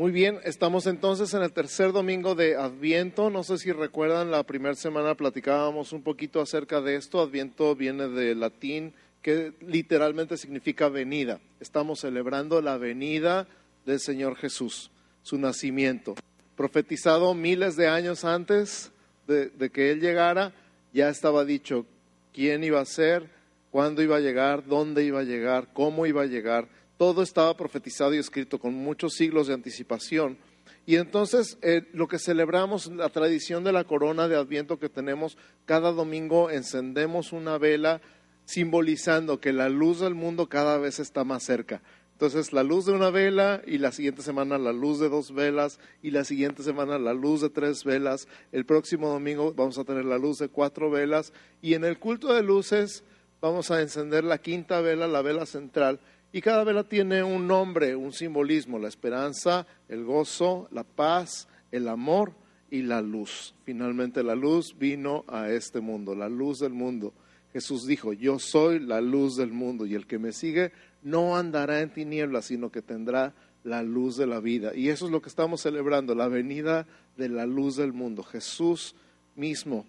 Muy 0.00 0.12
bien, 0.12 0.40
estamos 0.44 0.86
entonces 0.86 1.34
en 1.34 1.42
el 1.42 1.52
tercer 1.52 1.92
domingo 1.92 2.34
de 2.34 2.56
Adviento. 2.56 3.28
No 3.28 3.44
sé 3.44 3.58
si 3.58 3.70
recuerdan, 3.70 4.30
la 4.30 4.44
primera 4.44 4.74
semana 4.74 5.14
platicábamos 5.14 5.92
un 5.92 6.00
poquito 6.00 6.40
acerca 6.40 6.80
de 6.80 6.96
esto. 6.96 7.20
Adviento 7.20 7.76
viene 7.76 8.08
del 8.08 8.40
latín 8.40 8.94
que 9.20 9.52
literalmente 9.60 10.38
significa 10.38 10.88
venida. 10.88 11.38
Estamos 11.60 12.00
celebrando 12.00 12.62
la 12.62 12.78
venida 12.78 13.46
del 13.84 14.00
Señor 14.00 14.36
Jesús, 14.36 14.90
su 15.22 15.36
nacimiento. 15.36 16.14
Profetizado 16.56 17.34
miles 17.34 17.76
de 17.76 17.88
años 17.88 18.24
antes 18.24 18.92
de, 19.26 19.50
de 19.50 19.68
que 19.68 19.90
Él 19.90 20.00
llegara, 20.00 20.54
ya 20.94 21.10
estaba 21.10 21.44
dicho 21.44 21.84
quién 22.32 22.64
iba 22.64 22.80
a 22.80 22.86
ser, 22.86 23.28
cuándo 23.70 24.02
iba 24.02 24.16
a 24.16 24.20
llegar, 24.20 24.64
dónde 24.66 25.04
iba 25.04 25.20
a 25.20 25.24
llegar, 25.24 25.68
cómo 25.74 26.06
iba 26.06 26.22
a 26.22 26.26
llegar 26.26 26.79
todo 27.00 27.22
estaba 27.22 27.56
profetizado 27.56 28.12
y 28.14 28.18
escrito 28.18 28.58
con 28.58 28.74
muchos 28.74 29.14
siglos 29.14 29.46
de 29.46 29.54
anticipación. 29.54 30.36
Y 30.84 30.96
entonces 30.96 31.56
eh, 31.62 31.88
lo 31.94 32.08
que 32.08 32.18
celebramos, 32.18 32.88
la 32.88 33.08
tradición 33.08 33.64
de 33.64 33.72
la 33.72 33.84
corona 33.84 34.28
de 34.28 34.36
Adviento 34.36 34.78
que 34.78 34.90
tenemos, 34.90 35.38
cada 35.64 35.92
domingo 35.92 36.50
encendemos 36.50 37.32
una 37.32 37.56
vela 37.56 38.02
simbolizando 38.44 39.40
que 39.40 39.54
la 39.54 39.70
luz 39.70 40.00
del 40.00 40.14
mundo 40.14 40.50
cada 40.50 40.76
vez 40.76 40.98
está 41.00 41.24
más 41.24 41.42
cerca. 41.42 41.80
Entonces 42.12 42.52
la 42.52 42.64
luz 42.64 42.84
de 42.84 42.92
una 42.92 43.08
vela 43.08 43.62
y 43.66 43.78
la 43.78 43.92
siguiente 43.92 44.20
semana 44.20 44.58
la 44.58 44.74
luz 44.74 45.00
de 45.00 45.08
dos 45.08 45.32
velas 45.32 45.80
y 46.02 46.10
la 46.10 46.24
siguiente 46.24 46.62
semana 46.62 46.98
la 46.98 47.14
luz 47.14 47.40
de 47.40 47.48
tres 47.48 47.82
velas. 47.82 48.28
El 48.52 48.66
próximo 48.66 49.08
domingo 49.08 49.54
vamos 49.54 49.78
a 49.78 49.84
tener 49.84 50.04
la 50.04 50.18
luz 50.18 50.36
de 50.36 50.50
cuatro 50.50 50.90
velas 50.90 51.32
y 51.62 51.72
en 51.72 51.84
el 51.84 51.98
culto 51.98 52.34
de 52.34 52.42
luces 52.42 53.04
vamos 53.40 53.70
a 53.70 53.80
encender 53.80 54.22
la 54.22 54.36
quinta 54.36 54.82
vela, 54.82 55.08
la 55.08 55.22
vela 55.22 55.46
central 55.46 55.98
y 56.32 56.40
cada 56.40 56.64
vela 56.64 56.84
tiene 56.84 57.22
un 57.22 57.46
nombre, 57.46 57.96
un 57.96 58.12
simbolismo, 58.12 58.78
la 58.78 58.88
esperanza, 58.88 59.66
el 59.88 60.04
gozo, 60.04 60.68
la 60.70 60.84
paz, 60.84 61.48
el 61.72 61.88
amor 61.88 62.32
y 62.70 62.82
la 62.82 63.02
luz. 63.02 63.54
Finalmente 63.64 64.22
la 64.22 64.34
luz 64.34 64.76
vino 64.78 65.24
a 65.26 65.50
este 65.50 65.80
mundo, 65.80 66.14
la 66.14 66.28
luz 66.28 66.60
del 66.60 66.72
mundo. 66.72 67.12
Jesús 67.52 67.84
dijo, 67.86 68.12
yo 68.12 68.38
soy 68.38 68.78
la 68.78 69.00
luz 69.00 69.36
del 69.36 69.52
mundo 69.52 69.86
y 69.86 69.94
el 69.94 70.06
que 70.06 70.18
me 70.18 70.32
sigue 70.32 70.72
no 71.02 71.36
andará 71.36 71.80
en 71.80 71.90
tinieblas, 71.90 72.44
sino 72.44 72.70
que 72.70 72.82
tendrá 72.82 73.34
la 73.64 73.82
luz 73.82 74.16
de 74.16 74.26
la 74.26 74.40
vida. 74.40 74.74
Y 74.74 74.88
eso 74.88 75.06
es 75.06 75.12
lo 75.12 75.20
que 75.20 75.28
estamos 75.28 75.62
celebrando, 75.62 76.14
la 76.14 76.28
venida 76.28 76.86
de 77.16 77.28
la 77.28 77.46
luz 77.46 77.76
del 77.76 77.92
mundo. 77.92 78.22
Jesús 78.22 78.94
mismo 79.34 79.84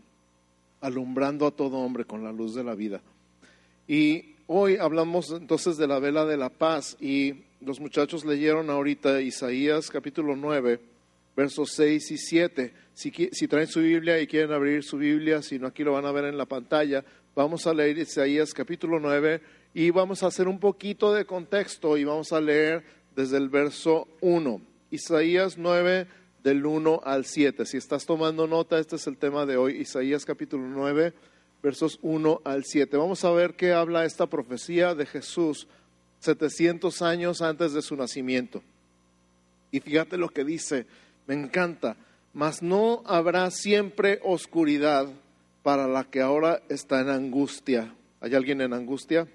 alumbrando 0.80 1.46
a 1.46 1.52
todo 1.52 1.78
hombre 1.78 2.06
con 2.06 2.24
la 2.24 2.32
luz 2.32 2.56
de 2.56 2.64
la 2.64 2.74
vida. 2.74 3.02
Y 3.88 4.31
Hoy 4.54 4.76
hablamos 4.76 5.32
entonces 5.32 5.78
de 5.78 5.88
la 5.88 6.00
vela 6.00 6.26
de 6.26 6.36
la 6.36 6.50
paz 6.50 6.98
y 7.00 7.36
los 7.62 7.80
muchachos 7.80 8.26
leyeron 8.26 8.70
ahorita 8.70 9.22
Isaías 9.22 9.90
capítulo 9.90 10.36
9, 10.36 10.78
versos 11.38 11.72
6 11.72 12.12
y 12.12 12.18
7. 12.18 12.74
Si, 12.94 13.48
traen 13.48 13.68
su 13.68 13.80
Biblia 13.80 14.20
y 14.20 14.28
quieren 14.28 14.52
abrir 14.52 14.84
su 14.84 14.98
Biblia, 14.98 15.42
si 15.42 15.58
no 15.58 15.68
aquí 15.68 15.86
lo 15.86 15.94
van 15.94 16.06
a 16.06 16.12
ver 16.12 16.26
en 16.26 16.38
la 16.38 16.48
pantalla, 16.48 17.06
vamos 17.34 17.66
a 17.66 17.74
leer 17.74 17.98
Isaías 18.00 18.54
capítulo 18.54 19.00
9 19.00 19.42
y 19.74 19.90
vamos 19.90 20.22
a 20.22 20.28
hacer 20.28 20.50
un 20.50 20.60
poquito 20.60 21.14
de 21.14 21.24
contexto 21.24 21.96
y 21.96 22.04
vamos 22.04 22.34
a 22.34 22.42
leer 22.42 22.84
desde 23.16 23.38
el 23.38 23.48
verso 23.48 24.10
1. 24.20 24.60
Isaías 24.92 25.58
9 25.58 26.08
del 26.44 26.66
1 26.66 27.00
al 27.06 27.24
7. 27.24 27.66
Si 27.66 27.78
estás 27.78 28.06
tomando 28.06 28.48
nota, 28.48 28.80
este 28.80 28.98
es 28.98 29.08
el 29.08 29.16
tema 29.16 29.46
de 29.46 29.56
hoy, 29.56 29.78
Isaías 29.78 30.26
capítulo 30.26 30.68
9 30.68 31.14
versos 31.62 32.00
1 32.02 32.42
al 32.44 32.66
7. 32.66 32.98
Vamos 32.98 33.24
a 33.24 33.32
ver 33.32 33.56
qué 33.56 33.74
habla 33.74 34.06
esta 34.06 34.28
profecía 34.28 34.96
de 34.96 35.06
Jesús 35.06 35.68
700 36.20 37.02
años 37.02 37.42
antes 37.42 37.74
de 37.74 37.82
su 37.82 37.96
nacimiento. 37.96 38.62
Y 39.72 39.80
fíjate 39.80 40.18
lo 40.18 40.30
que 40.30 40.44
dice, 40.44 40.86
me 41.28 41.36
encanta, 41.36 41.96
mas 42.34 42.62
no 42.62 43.04
habrá 43.06 43.50
siempre 43.52 44.20
oscuridad 44.24 45.08
para 45.64 45.88
la 45.88 46.04
que 46.04 46.22
ahora 46.22 46.62
está 46.70 47.02
en 47.02 47.10
angustia. 47.10 47.94
¿Hay 48.20 48.36
alguien 48.36 48.62
en 48.62 48.74
angustia? 48.74 49.28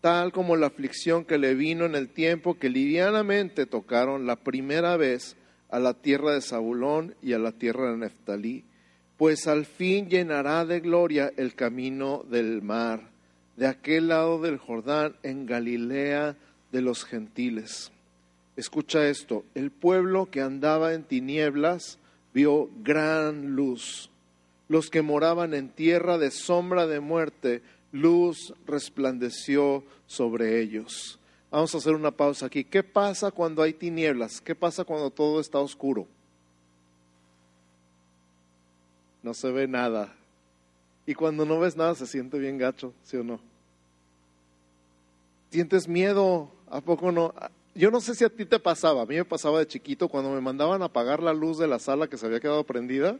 Tal 0.00 0.32
como 0.32 0.56
la 0.56 0.66
aflicción 0.66 1.24
que 1.24 1.38
le 1.38 1.54
vino 1.54 1.84
en 1.84 1.94
el 1.94 2.08
tiempo 2.08 2.58
que 2.58 2.68
livianamente 2.68 3.66
tocaron 3.66 4.26
la 4.26 4.36
primera 4.36 4.96
vez 4.96 5.36
a 5.70 5.80
la 5.80 5.94
tierra 5.94 6.32
de 6.32 6.42
Zabulón 6.42 7.14
y 7.22 7.32
a 7.32 7.38
la 7.38 7.52
tierra 7.52 7.90
de 7.90 7.96
Neftalí 7.96 8.64
pues 9.16 9.46
al 9.46 9.64
fin 9.64 10.08
llenará 10.08 10.64
de 10.64 10.80
gloria 10.80 11.32
el 11.36 11.54
camino 11.54 12.24
del 12.28 12.62
mar, 12.62 13.08
de 13.56 13.66
aquel 13.66 14.08
lado 14.08 14.40
del 14.40 14.58
Jordán, 14.58 15.16
en 15.22 15.46
Galilea 15.46 16.36
de 16.72 16.82
los 16.82 17.04
gentiles. 17.04 17.90
Escucha 18.56 19.08
esto, 19.08 19.44
el 19.54 19.70
pueblo 19.70 20.26
que 20.30 20.40
andaba 20.40 20.94
en 20.94 21.04
tinieblas 21.04 21.98
vio 22.34 22.70
gran 22.82 23.54
luz. 23.54 24.10
Los 24.68 24.90
que 24.90 25.02
moraban 25.02 25.54
en 25.54 25.68
tierra 25.68 26.18
de 26.18 26.30
sombra 26.30 26.86
de 26.86 27.00
muerte, 27.00 27.62
luz 27.92 28.52
resplandeció 28.66 29.84
sobre 30.06 30.60
ellos. 30.60 31.18
Vamos 31.50 31.74
a 31.74 31.78
hacer 31.78 31.94
una 31.94 32.10
pausa 32.10 32.46
aquí. 32.46 32.64
¿Qué 32.64 32.82
pasa 32.82 33.30
cuando 33.30 33.62
hay 33.62 33.72
tinieblas? 33.72 34.40
¿Qué 34.40 34.54
pasa 34.54 34.84
cuando 34.84 35.10
todo 35.10 35.40
está 35.40 35.58
oscuro? 35.58 36.06
No 39.26 39.34
se 39.34 39.50
ve 39.50 39.66
nada. 39.66 40.14
Y 41.04 41.14
cuando 41.14 41.44
no 41.44 41.58
ves 41.58 41.76
nada 41.76 41.96
se 41.96 42.06
siente 42.06 42.38
bien 42.38 42.58
gacho, 42.58 42.94
¿sí 43.02 43.16
o 43.16 43.24
no? 43.24 43.40
¿Sientes 45.50 45.88
miedo? 45.88 46.48
¿A 46.70 46.80
poco 46.80 47.10
no? 47.10 47.34
Yo 47.74 47.90
no 47.90 48.00
sé 48.00 48.14
si 48.14 48.22
a 48.22 48.28
ti 48.28 48.44
te 48.44 48.60
pasaba, 48.60 49.02
a 49.02 49.06
mí 49.06 49.16
me 49.16 49.24
pasaba 49.24 49.58
de 49.58 49.66
chiquito 49.66 50.08
cuando 50.08 50.30
me 50.30 50.40
mandaban 50.40 50.80
a 50.80 50.84
apagar 50.84 51.24
la 51.24 51.32
luz 51.32 51.58
de 51.58 51.66
la 51.66 51.80
sala 51.80 52.06
que 52.06 52.16
se 52.16 52.24
había 52.24 52.38
quedado 52.38 52.62
prendida, 52.62 53.18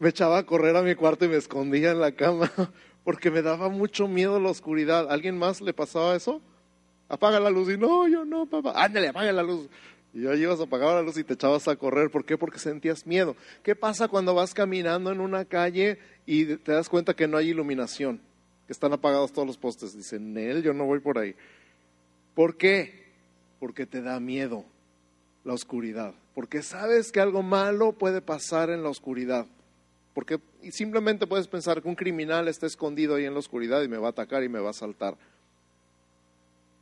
me 0.00 0.08
echaba 0.08 0.38
a 0.38 0.46
correr 0.46 0.74
a 0.76 0.82
mi 0.82 0.96
cuarto 0.96 1.26
y 1.26 1.28
me 1.28 1.36
escondía 1.36 1.92
en 1.92 2.00
la 2.00 2.10
cama 2.10 2.50
porque 3.04 3.30
me 3.30 3.40
daba 3.40 3.68
mucho 3.68 4.08
miedo 4.08 4.40
la 4.40 4.50
oscuridad. 4.50 5.12
¿Alguien 5.12 5.38
más 5.38 5.60
le 5.60 5.72
pasaba 5.72 6.16
eso? 6.16 6.42
Apaga 7.08 7.38
la 7.38 7.50
luz 7.50 7.70
y 7.70 7.78
no, 7.78 8.08
yo 8.08 8.24
no, 8.24 8.46
papá. 8.46 8.72
Ándale, 8.74 9.08
apaga 9.08 9.30
la 9.30 9.44
luz. 9.44 9.68
Y 10.14 10.22
ya 10.22 10.34
ibas 10.36 10.60
a 10.60 10.62
apagar 10.62 10.94
la 10.94 11.02
luz 11.02 11.18
y 11.18 11.24
te 11.24 11.34
echabas 11.34 11.66
a 11.66 11.74
correr. 11.74 12.08
¿Por 12.08 12.24
qué? 12.24 12.38
Porque 12.38 12.60
sentías 12.60 13.04
miedo. 13.04 13.34
¿Qué 13.64 13.74
pasa 13.74 14.06
cuando 14.06 14.32
vas 14.32 14.54
caminando 14.54 15.10
en 15.10 15.20
una 15.20 15.44
calle 15.44 15.98
y 16.24 16.44
te 16.56 16.70
das 16.70 16.88
cuenta 16.88 17.14
que 17.14 17.26
no 17.26 17.36
hay 17.36 17.50
iluminación? 17.50 18.20
Que 18.68 18.72
están 18.72 18.92
apagados 18.92 19.32
todos 19.32 19.46
los 19.46 19.58
postes. 19.58 19.96
Dicen, 19.96 20.38
él, 20.38 20.62
yo 20.62 20.72
no 20.72 20.84
voy 20.84 21.00
por 21.00 21.18
ahí. 21.18 21.34
¿Por 22.36 22.56
qué? 22.56 23.06
Porque 23.58 23.86
te 23.86 24.02
da 24.02 24.20
miedo 24.20 24.64
la 25.42 25.52
oscuridad. 25.52 26.14
Porque 26.32 26.62
sabes 26.62 27.10
que 27.10 27.18
algo 27.18 27.42
malo 27.42 27.92
puede 27.92 28.22
pasar 28.22 28.70
en 28.70 28.84
la 28.84 28.90
oscuridad. 28.90 29.46
Porque 30.14 30.38
simplemente 30.70 31.26
puedes 31.26 31.48
pensar 31.48 31.82
que 31.82 31.88
un 31.88 31.96
criminal 31.96 32.46
está 32.46 32.66
escondido 32.66 33.16
ahí 33.16 33.24
en 33.24 33.32
la 33.32 33.40
oscuridad 33.40 33.82
y 33.82 33.88
me 33.88 33.98
va 33.98 34.06
a 34.06 34.10
atacar 34.10 34.44
y 34.44 34.48
me 34.48 34.60
va 34.60 34.70
a 34.70 34.74
saltar. 34.74 35.16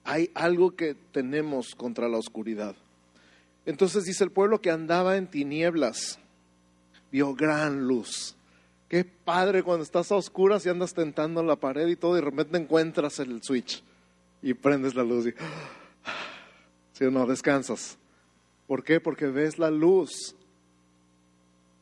Hay 0.05 0.31
algo 0.35 0.77
que 0.77 0.95
tenemos 1.13 1.75
contra 1.75 2.11
la 2.11 2.19
oscuridad. 2.19 2.77
Entonces 3.65 4.05
dice 4.05 4.25
el 4.25 4.31
pueblo 4.31 4.61
que 4.61 4.71
andaba 4.71 5.17
en 5.17 5.29
tinieblas, 5.29 6.19
vio 7.11 7.35
gran 7.35 7.87
luz. 7.87 8.35
Qué 8.89 9.05
padre 9.05 9.63
cuando 9.63 9.85
estás 9.85 10.13
a 10.13 10.17
oscuras 10.17 10.67
y 10.67 10.69
andas 10.69 10.93
tentando 10.93 11.43
la 11.43 11.57
pared 11.57 11.87
y 11.89 11.97
todo, 11.97 12.13
y 12.13 12.21
de 12.21 12.27
repente 12.27 12.59
encuentras 12.59 13.19
el 13.21 13.43
switch 13.43 13.83
y 14.43 14.55
prendes 14.55 14.95
la 14.95 15.05
luz 15.05 15.27
y, 15.27 15.35
si 16.93 17.05
no, 17.05 17.27
descansas. 17.27 17.97
¿Por 18.67 18.85
qué? 18.85 19.01
Porque 19.01 19.27
ves 19.27 19.59
la 19.59 19.71
luz 19.71 20.35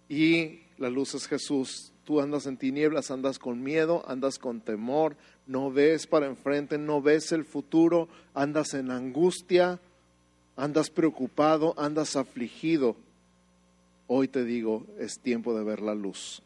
y 0.08 0.60
la 0.78 0.90
luz 0.90 1.14
es 1.14 1.26
Jesús. 1.26 1.92
Tú 2.04 2.20
andas 2.20 2.46
en 2.46 2.56
tinieblas, 2.56 3.10
andas 3.10 3.38
con 3.38 3.62
miedo, 3.62 4.04
andas 4.08 4.38
con 4.38 4.60
temor, 4.60 5.16
no 5.46 5.70
ves 5.70 6.06
para 6.06 6.26
enfrente, 6.26 6.78
no 6.78 7.00
ves 7.00 7.32
el 7.32 7.44
futuro, 7.44 8.08
andas 8.34 8.74
en 8.74 8.90
angustia, 8.90 9.80
andas 10.60 10.90
preocupado, 10.90 11.74
andas 11.78 12.16
afligido, 12.16 12.94
hoy 14.06 14.28
te 14.28 14.44
digo, 14.44 14.86
es 14.98 15.18
tiempo 15.18 15.56
de 15.56 15.64
ver 15.64 15.80
la 15.80 15.94
luz. 15.94 16.42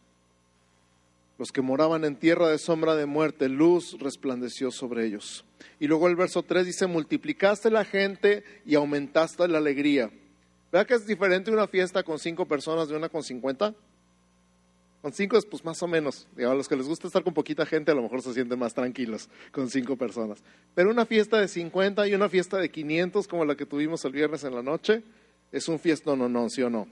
Los 1.36 1.50
que 1.50 1.62
moraban 1.62 2.04
en 2.04 2.14
tierra 2.14 2.48
de 2.48 2.58
sombra 2.58 2.94
de 2.94 3.06
muerte, 3.06 3.48
luz 3.48 3.96
resplandeció 3.98 4.70
sobre 4.70 5.04
ellos. 5.04 5.44
Y 5.80 5.88
luego 5.88 6.06
el 6.06 6.14
verso 6.14 6.44
3 6.44 6.64
dice, 6.64 6.86
multiplicaste 6.86 7.70
la 7.70 7.84
gente 7.84 8.44
y 8.64 8.76
aumentaste 8.76 9.48
la 9.48 9.58
alegría. 9.58 10.12
¿Verdad 10.70 10.86
que 10.86 10.94
es 10.94 11.06
diferente 11.06 11.50
una 11.50 11.66
fiesta 11.66 12.04
con 12.04 12.20
cinco 12.20 12.46
personas 12.46 12.88
de 12.88 12.96
una 12.96 13.08
con 13.08 13.24
cincuenta? 13.24 13.74
Con 15.04 15.12
cinco 15.12 15.36
es 15.36 15.44
pues 15.44 15.62
más 15.66 15.82
o 15.82 15.86
menos. 15.86 16.26
a 16.38 16.54
los 16.54 16.66
que 16.66 16.76
les 16.76 16.88
gusta 16.88 17.08
estar 17.08 17.22
con 17.22 17.34
poquita 17.34 17.66
gente 17.66 17.92
a 17.92 17.94
lo 17.94 18.00
mejor 18.00 18.22
se 18.22 18.32
sienten 18.32 18.58
más 18.58 18.72
tranquilos 18.72 19.28
con 19.52 19.68
cinco 19.68 19.96
personas. 19.96 20.42
Pero 20.74 20.90
una 20.90 21.04
fiesta 21.04 21.38
de 21.38 21.46
50 21.46 22.08
y 22.08 22.14
una 22.14 22.30
fiesta 22.30 22.56
de 22.56 22.70
500 22.70 23.28
como 23.28 23.44
la 23.44 23.54
que 23.54 23.66
tuvimos 23.66 24.02
el 24.06 24.12
viernes 24.12 24.44
en 24.44 24.54
la 24.54 24.62
noche 24.62 25.02
es 25.52 25.68
un 25.68 25.78
fiesta 25.78 26.16
no, 26.16 26.26
no, 26.30 26.48
sí 26.48 26.62
o 26.62 26.70
no. 26.70 26.88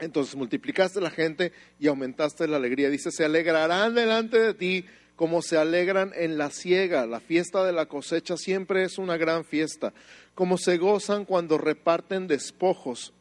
Entonces 0.00 0.36
multiplicaste 0.36 1.00
la 1.00 1.08
gente 1.08 1.54
y 1.78 1.86
aumentaste 1.86 2.46
la 2.46 2.58
alegría. 2.58 2.90
Dice, 2.90 3.10
se 3.10 3.24
alegrarán 3.24 3.94
delante 3.94 4.38
de 4.38 4.52
ti 4.52 4.84
como 5.16 5.40
se 5.40 5.56
alegran 5.56 6.12
en 6.16 6.36
la 6.36 6.50
siega, 6.50 7.06
la 7.06 7.20
fiesta 7.20 7.64
de 7.64 7.72
la 7.72 7.86
cosecha 7.86 8.36
siempre 8.36 8.82
es 8.82 8.98
una 8.98 9.16
gran 9.16 9.46
fiesta, 9.46 9.94
como 10.34 10.58
se 10.58 10.76
gozan 10.76 11.24
cuando 11.24 11.56
reparten 11.56 12.26
despojos, 12.26 13.14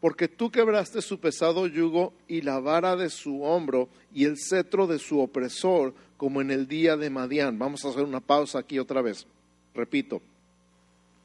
porque 0.00 0.28
tú 0.28 0.50
quebraste 0.50 1.02
su 1.02 1.20
pesado 1.20 1.66
yugo 1.66 2.12
y 2.26 2.42
la 2.42 2.58
vara 2.58 2.96
de 2.96 3.10
su 3.10 3.42
hombro 3.42 3.88
y 4.14 4.24
el 4.24 4.36
cetro 4.38 4.86
de 4.86 4.98
su 4.98 5.20
opresor, 5.20 5.94
como 6.16 6.40
en 6.40 6.50
el 6.50 6.66
día 6.66 6.96
de 6.96 7.10
Madián. 7.10 7.58
Vamos 7.58 7.84
a 7.84 7.88
hacer 7.88 8.04
una 8.04 8.20
pausa 8.20 8.58
aquí 8.58 8.78
otra 8.78 9.02
vez. 9.02 9.26
Repito, 9.74 10.20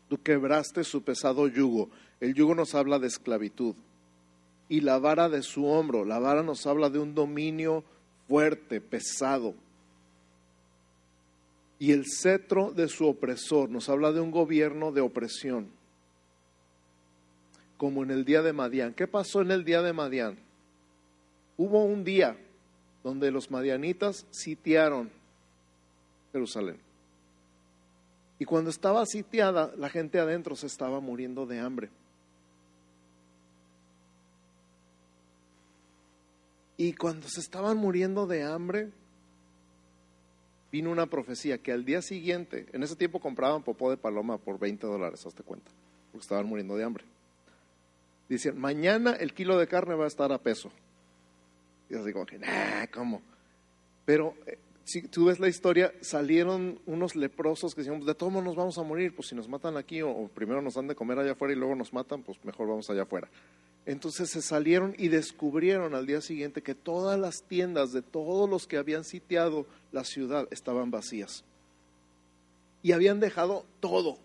tú 0.09 0.21
quebraste 0.21 0.83
su 0.83 1.03
pesado 1.03 1.47
yugo. 1.47 1.89
El 2.19 2.33
yugo 2.33 2.55
nos 2.55 2.75
habla 2.75 2.99
de 2.99 3.07
esclavitud. 3.07 3.75
Y 4.67 4.81
la 4.81 4.97
vara 4.99 5.29
de 5.29 5.43
su 5.43 5.65
hombro, 5.65 6.05
la 6.05 6.19
vara 6.19 6.43
nos 6.43 6.65
habla 6.65 6.89
de 6.89 6.99
un 6.99 7.13
dominio 7.13 7.83
fuerte, 8.27 8.81
pesado 8.81 9.53
y 11.79 11.91
el 11.91 12.05
cetro 12.05 12.71
de 12.71 12.87
su 12.87 13.07
opresor. 13.07 13.69
Nos 13.69 13.89
habla 13.89 14.11
de 14.11 14.21
un 14.21 14.31
gobierno 14.31 14.91
de 14.91 15.01
opresión, 15.01 15.69
como 17.85 18.01
en 18.01 18.09
el 18.09 18.25
día 18.25 18.41
de 18.41 18.51
Madián. 18.51 18.95
¿Qué 18.95 19.05
pasó 19.05 19.41
en 19.41 19.51
el 19.51 19.63
día 19.63 19.83
de 19.83 19.93
Madián? 19.93 20.39
Hubo 21.55 21.85
un 21.85 22.03
día 22.03 22.35
donde 23.03 23.29
los 23.29 23.51
madianitas 23.51 24.25
sitiaron 24.31 25.11
Jerusalén. 26.31 26.79
Y 28.39 28.45
cuando 28.45 28.71
estaba 28.71 29.05
sitiada, 29.05 29.71
la 29.77 29.89
gente 29.89 30.17
adentro 30.19 30.55
se 30.55 30.65
estaba 30.65 30.99
muriendo 30.99 31.45
de 31.45 31.59
hambre. 31.59 31.91
Y 36.77 36.93
cuando 36.93 37.27
se 37.29 37.39
estaban 37.39 37.77
muriendo 37.77 38.25
de 38.25 38.41
hambre, 38.41 38.89
vino 40.71 40.89
una 40.89 41.05
profecía 41.05 41.59
que 41.59 41.71
al 41.71 41.85
día 41.85 42.01
siguiente, 42.01 42.65
en 42.73 42.81
ese 42.81 42.95
tiempo 42.95 43.19
compraban 43.19 43.61
popó 43.61 43.91
de 43.91 43.97
paloma 43.97 44.39
por 44.39 44.57
20 44.57 44.87
dólares, 44.87 45.23
hazte 45.23 45.43
cuenta, 45.43 45.69
porque 46.11 46.23
estaban 46.23 46.47
muriendo 46.47 46.75
de 46.75 46.83
hambre. 46.83 47.05
Dicen, 48.27 48.59
mañana 48.59 49.11
el 49.13 49.33
kilo 49.33 49.57
de 49.57 49.67
carne 49.67 49.95
va 49.95 50.05
a 50.05 50.07
estar 50.07 50.31
a 50.31 50.39
peso. 50.39 50.71
Y 51.89 51.93
yo 51.93 52.03
digo, 52.03 52.25
nah, 52.39 52.87
¿cómo? 52.87 53.21
Pero 54.05 54.35
eh, 54.47 54.57
si 54.85 55.01
tú 55.01 55.25
ves 55.25 55.39
la 55.39 55.47
historia, 55.47 55.93
salieron 56.01 56.79
unos 56.85 57.15
leprosos 57.15 57.73
que 57.73 57.81
decían, 57.81 58.05
de 58.05 58.13
todos 58.13 58.31
modos 58.31 58.45
nos 58.45 58.55
vamos 58.55 58.77
a 58.77 58.83
morir, 58.83 59.15
pues 59.15 59.29
si 59.29 59.35
nos 59.35 59.49
matan 59.49 59.77
aquí 59.77 60.03
o, 60.03 60.27
primero 60.27 60.61
nos 60.61 60.75
dan 60.75 60.87
de 60.87 60.95
comer 60.95 61.17
allá 61.17 61.31
afuera 61.31 61.53
y 61.53 61.57
luego 61.57 61.75
nos 61.75 61.91
matan, 61.91 62.21
pues 62.21 62.43
mejor 62.43 62.67
vamos 62.67 62.89
allá 62.89 63.01
afuera. 63.01 63.27
Entonces 63.87 64.29
se 64.29 64.41
salieron 64.41 64.95
y 64.97 65.09
descubrieron 65.09 65.95
al 65.95 66.05
día 66.05 66.21
siguiente 66.21 66.61
que 66.61 66.75
todas 66.75 67.19
las 67.19 67.43
tiendas 67.43 67.93
de 67.93 68.03
todos 68.03 68.49
los 68.49 68.67
que 68.67 68.77
habían 68.77 69.03
sitiado 69.03 69.65
la 69.91 70.03
ciudad 70.03 70.47
estaban 70.51 70.91
vacías. 70.91 71.43
Y 72.83 72.91
habían 72.91 73.19
dejado 73.19 73.65
todo. 73.79 74.17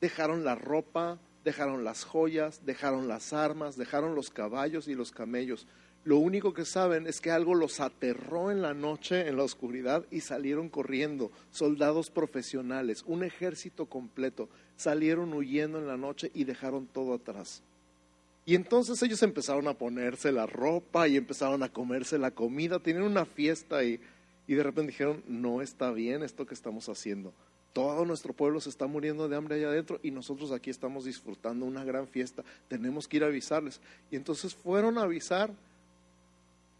Dejaron 0.00 0.44
la 0.44 0.54
ropa, 0.54 1.18
dejaron 1.44 1.84
las 1.84 2.04
joyas, 2.04 2.62
dejaron 2.64 3.06
las 3.06 3.32
armas, 3.32 3.76
dejaron 3.76 4.14
los 4.14 4.30
caballos 4.30 4.88
y 4.88 4.94
los 4.94 5.12
camellos. 5.12 5.66
Lo 6.04 6.18
único 6.18 6.52
que 6.52 6.64
saben 6.64 7.06
es 7.06 7.20
que 7.20 7.30
algo 7.30 7.54
los 7.54 7.80
aterró 7.80 8.50
en 8.50 8.60
la 8.60 8.74
noche, 8.74 9.28
en 9.28 9.36
la 9.36 9.44
oscuridad, 9.44 10.04
y 10.10 10.20
salieron 10.20 10.68
corriendo. 10.68 11.30
Soldados 11.50 12.10
profesionales, 12.10 13.04
un 13.06 13.24
ejército 13.24 13.86
completo, 13.86 14.48
salieron 14.76 15.32
huyendo 15.32 15.78
en 15.78 15.86
la 15.86 15.96
noche 15.96 16.30
y 16.34 16.44
dejaron 16.44 16.86
todo 16.86 17.14
atrás. 17.14 17.62
Y 18.46 18.54
entonces 18.54 19.02
ellos 19.02 19.22
empezaron 19.22 19.66
a 19.68 19.74
ponerse 19.74 20.30
la 20.30 20.44
ropa 20.44 21.08
y 21.08 21.16
empezaron 21.16 21.62
a 21.62 21.70
comerse 21.70 22.18
la 22.18 22.30
comida, 22.30 22.78
tenían 22.78 23.04
una 23.04 23.24
fiesta 23.24 23.82
y, 23.84 23.98
y 24.46 24.54
de 24.54 24.62
repente 24.62 24.92
dijeron, 24.92 25.22
no 25.26 25.62
está 25.62 25.90
bien 25.90 26.22
esto 26.22 26.44
que 26.44 26.52
estamos 26.52 26.90
haciendo. 26.90 27.32
Todo 27.74 28.04
nuestro 28.04 28.32
pueblo 28.32 28.60
se 28.60 28.70
está 28.70 28.86
muriendo 28.86 29.28
de 29.28 29.34
hambre 29.34 29.56
allá 29.56 29.66
adentro 29.66 29.98
y 30.00 30.12
nosotros 30.12 30.52
aquí 30.52 30.70
estamos 30.70 31.04
disfrutando 31.04 31.66
una 31.66 31.84
gran 31.84 32.06
fiesta. 32.06 32.44
Tenemos 32.68 33.08
que 33.08 33.16
ir 33.16 33.24
a 33.24 33.26
avisarles. 33.26 33.80
Y 34.12 34.16
entonces 34.16 34.54
fueron 34.54 34.96
a 34.96 35.02
avisar 35.02 35.50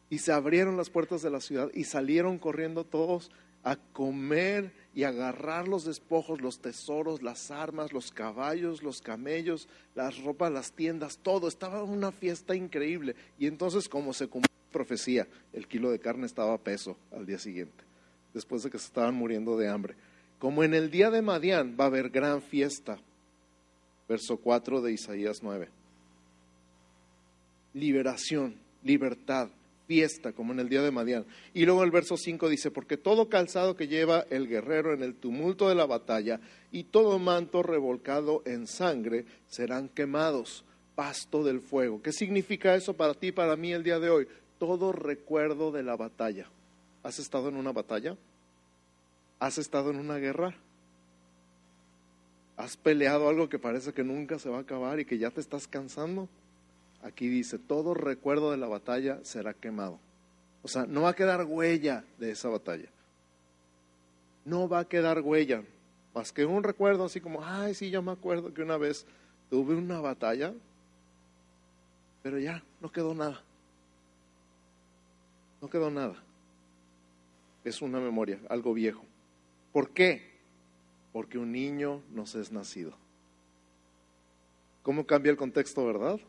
y 0.09 0.19
se 0.19 0.33
abrieron 0.33 0.77
las 0.77 0.91
puertas 0.91 1.21
de 1.21 1.31
la 1.31 1.41
ciudad 1.41 1.69
y 1.75 1.83
salieron 1.83 2.39
corriendo 2.39 2.85
todos 2.85 3.33
a 3.65 3.75
comer 3.93 4.73
y 4.95 5.03
agarrar 5.03 5.67
los 5.67 5.85
despojos, 5.85 6.41
los 6.41 6.61
tesoros, 6.61 7.23
las 7.23 7.51
armas, 7.51 7.93
los 7.93 8.13
caballos, 8.13 8.85
los 8.85 9.03
camellos, 9.03 9.67
las 9.97 10.23
ropas, 10.23 10.53
las 10.53 10.71
tiendas, 10.71 11.19
todo. 11.19 11.49
Estaba 11.49 11.83
una 11.83 12.13
fiesta 12.13 12.55
increíble. 12.55 13.17
Y 13.37 13.49
entonces, 13.49 13.89
como 13.89 14.13
se 14.13 14.29
cumplió 14.29 14.55
la 14.67 14.73
profecía, 14.73 15.27
el 15.53 15.67
kilo 15.67 15.91
de 15.91 15.99
carne 15.99 16.27
estaba 16.27 16.55
a 16.55 16.59
peso 16.59 16.97
al 17.11 17.27
día 17.27 17.41
siguiente, 17.41 17.83
después 18.33 18.63
de 18.63 18.71
que 18.71 18.79
se 18.79 18.87
estaban 18.87 19.15
muriendo 19.17 19.57
de 19.59 19.69
hambre. 19.69 19.97
Como 20.45 20.63
en 20.63 20.75
el 20.75 20.91
día 20.91 21.11
de 21.11 21.23
Madián 21.23 21.75
va 21.81 21.85
a 21.85 21.87
haber 21.87 22.11
gran 22.11 22.43
fiesta. 22.43 22.99
Verso 24.07 24.37
4 24.37 24.83
de 24.83 24.93
Isaías 24.93 25.39
9. 25.41 25.71
Liberación, 27.73 28.55
libertad, 28.83 29.49
fiesta, 29.87 30.35
como 30.35 30.53
en 30.53 30.61
el 30.61 30.69
día 30.69 30.83
de 30.83 30.91
Madián. 30.91 31.25
Y 31.55 31.65
luego 31.65 31.83
el 31.83 31.91
verso 31.91 32.19
5 32.19 32.51
dice, 32.51 32.71
porque 32.71 32.99
todo 32.99 33.31
calzado 33.31 33.75
que 33.75 33.89
lleva 33.89 34.27
el 34.29 34.47
guerrero 34.47 34.93
en 34.93 35.03
el 35.03 35.15
tumulto 35.15 35.71
de 35.71 35.77
la 35.77 35.87
batalla 35.87 36.41
y 36.71 36.85
todo 36.85 37.19
manto 37.19 37.63
revolcado 37.63 38.43
en 38.45 38.67
sangre 38.67 39.25
serán 39.47 39.89
quemados, 39.89 40.67
pasto 40.95 41.43
del 41.43 41.63
fuego. 41.63 42.03
¿Qué 42.03 42.13
significa 42.13 42.75
eso 42.75 42.93
para 42.93 43.15
ti 43.15 43.29
y 43.29 43.33
para 43.33 43.57
mí 43.57 43.73
el 43.73 43.83
día 43.83 43.99
de 43.99 44.11
hoy? 44.11 44.29
Todo 44.59 44.93
recuerdo 44.93 45.73
de 45.73 45.85
la 45.85 45.97
batalla. 45.97 46.51
¿Has 47.03 47.19
estado 47.19 47.49
en 47.49 47.57
una 47.57 47.73
batalla? 47.73 48.19
¿Has 49.39 49.59
estado 49.59 49.91
en 49.91 49.99
una 49.99 50.17
guerra? 50.17 50.55
¿Has 52.57 52.77
peleado 52.77 53.29
algo 53.29 53.49
que 53.49 53.59
parece 53.59 53.93
que 53.93 54.05
nunca 54.05 54.39
se 54.39 54.49
va 54.49 54.59
a 54.59 54.61
acabar 54.61 55.01
y 55.01 55.05
que 55.05 55.19
ya 55.19 55.31
te 55.31 55.41
estás 55.41 55.67
cansando? 55.67 56.29
aquí 57.05 57.29
dice, 57.29 57.59
todo 57.59 57.95
recuerdo 57.95 58.51
de 58.51 58.57
la 58.57 58.67
batalla 58.67 59.21
será 59.23 59.55
quemado. 59.55 60.01
O 60.63 60.69
sea, 60.69 60.87
no 60.87 61.03
va 61.03 61.11
a 61.11 61.15
quedar 61.15 61.45
huella 61.45 62.05
de 62.19 62.31
esa 62.31 62.49
batalla. 62.49 62.89
No 64.45 64.69
va 64.69 64.81
a 64.81 64.89
quedar 64.89 65.21
huella, 65.21 65.63
más 66.15 66.33
que 66.33 66.45
un 66.45 66.63
recuerdo 66.63 67.05
así 67.05 67.21
como, 67.21 67.45
ay, 67.45 67.75
sí, 67.75 67.91
yo 67.91 68.03
me 68.03 68.13
acuerdo 68.13 68.53
que 68.53 68.63
una 68.63 68.77
vez 68.77 69.07
tuve 69.51 69.75
una 69.75 70.01
batalla, 70.01 70.53
pero 72.23 72.39
ya, 72.39 72.63
no 72.81 72.91
quedó 72.91 73.15
nada. 73.15 73.43
No 75.61 75.69
quedó 75.69 75.91
nada. 75.91 76.17
Es 77.65 77.81
una 77.83 78.01
memoria, 78.01 78.39
algo 78.49 78.73
viejo. 78.75 79.05
¿Por 79.75 79.91
qué? 79.91 80.23
Porque 81.13 81.37
un 81.37 81.51
niño 81.51 82.01
nos 82.13 82.37
es 82.37 82.53
nacido. 82.53 82.93
¿Cómo 84.85 85.05
cambia 85.05 85.31
el 85.31 85.37
contexto, 85.37 85.85
verdad? 85.85 86.21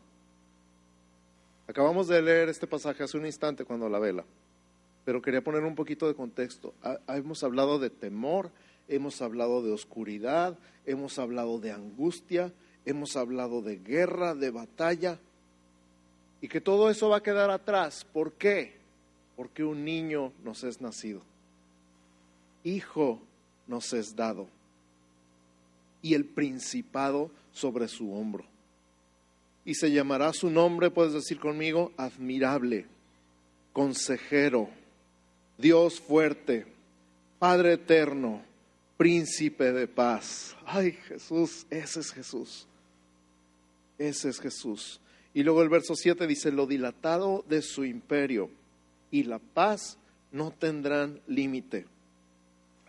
Acabamos 1.68 2.08
de 2.08 2.20
leer 2.22 2.48
este 2.48 2.66
pasaje 2.66 3.04
hace 3.04 3.16
un 3.16 3.24
instante 3.24 3.64
cuando 3.64 3.88
la 3.88 4.00
vela, 4.00 4.24
pero 5.04 5.22
quería 5.22 5.44
poner 5.44 5.62
un 5.62 5.76
poquito 5.76 6.08
de 6.08 6.14
contexto. 6.14 6.74
hemos 7.06 7.44
hablado 7.44 7.78
de 7.78 7.88
temor, 7.88 8.50
hemos 8.88 9.22
hablado 9.22 9.62
de 9.62 9.70
oscuridad, 9.70 10.58
hemos 10.84 11.16
hablado 11.20 11.60
de 11.60 11.70
angustia, 11.70 12.52
hemos 12.84 13.16
hablado 13.16 13.62
de 13.62 13.76
guerra, 13.76 14.34
de 14.34 14.50
batalla, 14.50 15.20
y 16.40 16.48
que 16.48 16.60
todo 16.60 16.90
eso 16.90 17.10
va 17.10 17.18
a 17.18 17.22
quedar 17.22 17.50
atrás. 17.50 18.04
¿Por 18.12 18.32
qué? 18.32 18.74
Porque 19.36 19.62
un 19.62 19.84
niño 19.84 20.32
nos 20.42 20.64
es 20.64 20.80
nacido, 20.80 21.22
hijo 22.64 23.20
nos 23.66 23.92
es 23.92 24.14
dado, 24.14 24.48
y 26.02 26.14
el 26.14 26.24
principado 26.24 27.30
sobre 27.52 27.88
su 27.88 28.12
hombro 28.12 28.44
y 29.66 29.74
se 29.74 29.90
llamará 29.90 30.32
su 30.32 30.48
nombre, 30.48 30.90
puedes 30.90 31.12
decir 31.12 31.40
conmigo, 31.40 31.92
admirable, 31.96 32.86
consejero, 33.72 34.70
Dios 35.58 36.00
fuerte, 36.00 36.66
Padre 37.40 37.72
eterno, 37.74 38.42
príncipe 38.96 39.72
de 39.72 39.88
paz. 39.88 40.56
Ay 40.64 40.92
Jesús, 40.92 41.66
ese 41.68 42.00
es 42.00 42.12
Jesús. 42.12 42.66
Ese 43.98 44.28
es 44.28 44.38
Jesús. 44.38 45.00
Y 45.34 45.42
luego 45.42 45.62
el 45.62 45.68
verso 45.68 45.96
7 45.96 46.28
dice, 46.28 46.52
lo 46.52 46.66
dilatado 46.66 47.44
de 47.48 47.60
su 47.60 47.84
imperio 47.84 48.48
y 49.10 49.24
la 49.24 49.40
paz 49.40 49.98
no 50.30 50.52
tendrán 50.52 51.20
límite 51.26 51.86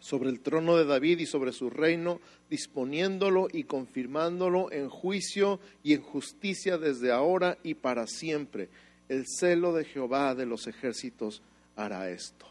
sobre 0.08 0.30
el 0.30 0.40
trono 0.40 0.78
de 0.78 0.86
David 0.86 1.20
y 1.20 1.26
sobre 1.26 1.52
su 1.52 1.70
reino, 1.70 2.22
disponiéndolo 2.50 3.50
y 3.52 3.66
confirmándolo 3.66 4.72
en 4.72 4.88
juicio 4.88 5.60
y 5.84 5.94
en 5.94 6.02
justicia 6.02 6.78
desde 6.78 7.12
ahora 7.12 7.58
y 7.62 7.74
para 7.74 8.08
siempre. 8.08 8.70
El 9.10 9.26
celo 9.28 9.74
de 9.74 9.84
Jehová 9.84 10.34
de 10.34 10.46
los 10.46 10.66
ejércitos 10.66 11.42
hará 11.76 12.10
esto. 12.10 12.46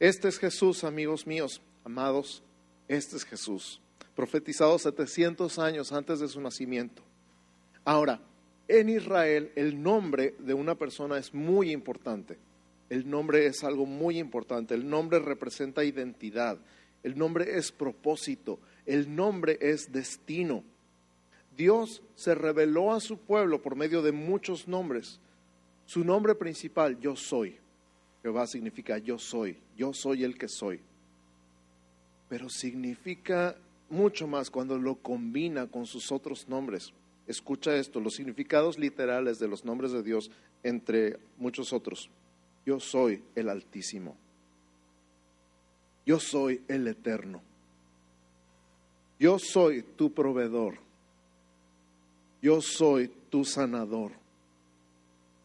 Este 0.00 0.28
es 0.28 0.38
Jesús, 0.38 0.82
amigos 0.82 1.26
míos, 1.26 1.60
amados, 1.84 2.42
este 2.88 3.16
es 3.18 3.26
Jesús, 3.26 3.82
profetizado 4.16 4.78
700 4.78 5.58
años 5.58 5.92
antes 5.92 6.20
de 6.20 6.28
su 6.28 6.40
nacimiento. 6.40 7.02
Ahora, 7.84 8.18
en 8.66 8.88
Israel 8.88 9.52
el 9.56 9.82
nombre 9.82 10.36
de 10.38 10.54
una 10.54 10.74
persona 10.74 11.18
es 11.18 11.34
muy 11.34 11.70
importante. 11.70 12.38
El 12.88 13.08
nombre 13.08 13.46
es 13.46 13.64
algo 13.64 13.86
muy 13.86 14.18
importante. 14.18 14.74
El 14.74 14.88
nombre 14.88 15.18
representa 15.18 15.84
identidad. 15.84 16.58
El 17.02 17.18
nombre 17.18 17.56
es 17.56 17.70
propósito. 17.70 18.58
El 18.86 19.14
nombre 19.14 19.58
es 19.60 19.92
destino. 19.92 20.64
Dios 21.56 22.02
se 22.14 22.34
reveló 22.34 22.92
a 22.92 23.00
su 23.00 23.18
pueblo 23.18 23.60
por 23.60 23.76
medio 23.76 24.00
de 24.00 24.12
muchos 24.12 24.68
nombres. 24.68 25.20
Su 25.86 26.04
nombre 26.04 26.34
principal, 26.34 26.98
yo 27.00 27.16
soy. 27.16 27.56
Jehová 28.22 28.46
significa 28.46 28.98
yo 28.98 29.18
soy, 29.18 29.56
yo 29.76 29.92
soy 29.92 30.24
el 30.24 30.36
que 30.36 30.48
soy. 30.48 30.80
Pero 32.28 32.48
significa 32.48 33.56
mucho 33.88 34.26
más 34.26 34.50
cuando 34.50 34.78
lo 34.78 34.96
combina 34.96 35.66
con 35.66 35.86
sus 35.86 36.12
otros 36.12 36.48
nombres. 36.48 36.92
Escucha 37.26 37.76
esto, 37.76 38.00
los 38.00 38.14
significados 38.14 38.78
literales 38.78 39.38
de 39.38 39.48
los 39.48 39.64
nombres 39.64 39.92
de 39.92 40.02
Dios 40.02 40.30
entre 40.62 41.18
muchos 41.36 41.72
otros. 41.72 42.10
Yo 42.68 42.80
soy 42.80 43.22
el 43.34 43.48
Altísimo. 43.48 44.14
Yo 46.04 46.20
soy 46.20 46.62
el 46.68 46.86
Eterno. 46.86 47.40
Yo 49.18 49.38
soy 49.38 49.82
tu 49.82 50.12
proveedor 50.12 50.78
yo 52.40 52.60
soy 52.60 53.10
tu 53.30 53.44
sanador, 53.44 54.12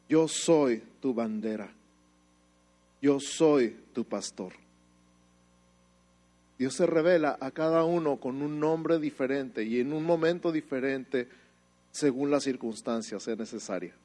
yo 0.07 0.27
soy 0.27 0.83
tu 1.01 1.13
bandera, 1.13 1.71
yo 3.01 3.19
soy 3.19 3.75
tu 3.93 4.05
pastor. 4.05 4.53
Dios 6.57 6.75
se 6.75 6.85
revela 6.85 7.37
a 7.41 7.51
cada 7.51 7.83
uno 7.83 8.17
con 8.17 8.41
un 8.41 8.59
nombre 8.59 8.99
diferente 8.99 9.63
y 9.63 9.79
en 9.79 9.91
un 9.91 10.03
momento 10.03 10.51
diferente 10.51 11.27
según 11.91 12.29
las 12.29 12.43
circunstancias 12.43 13.27
es 13.27 13.37
necesaria. 13.37 13.95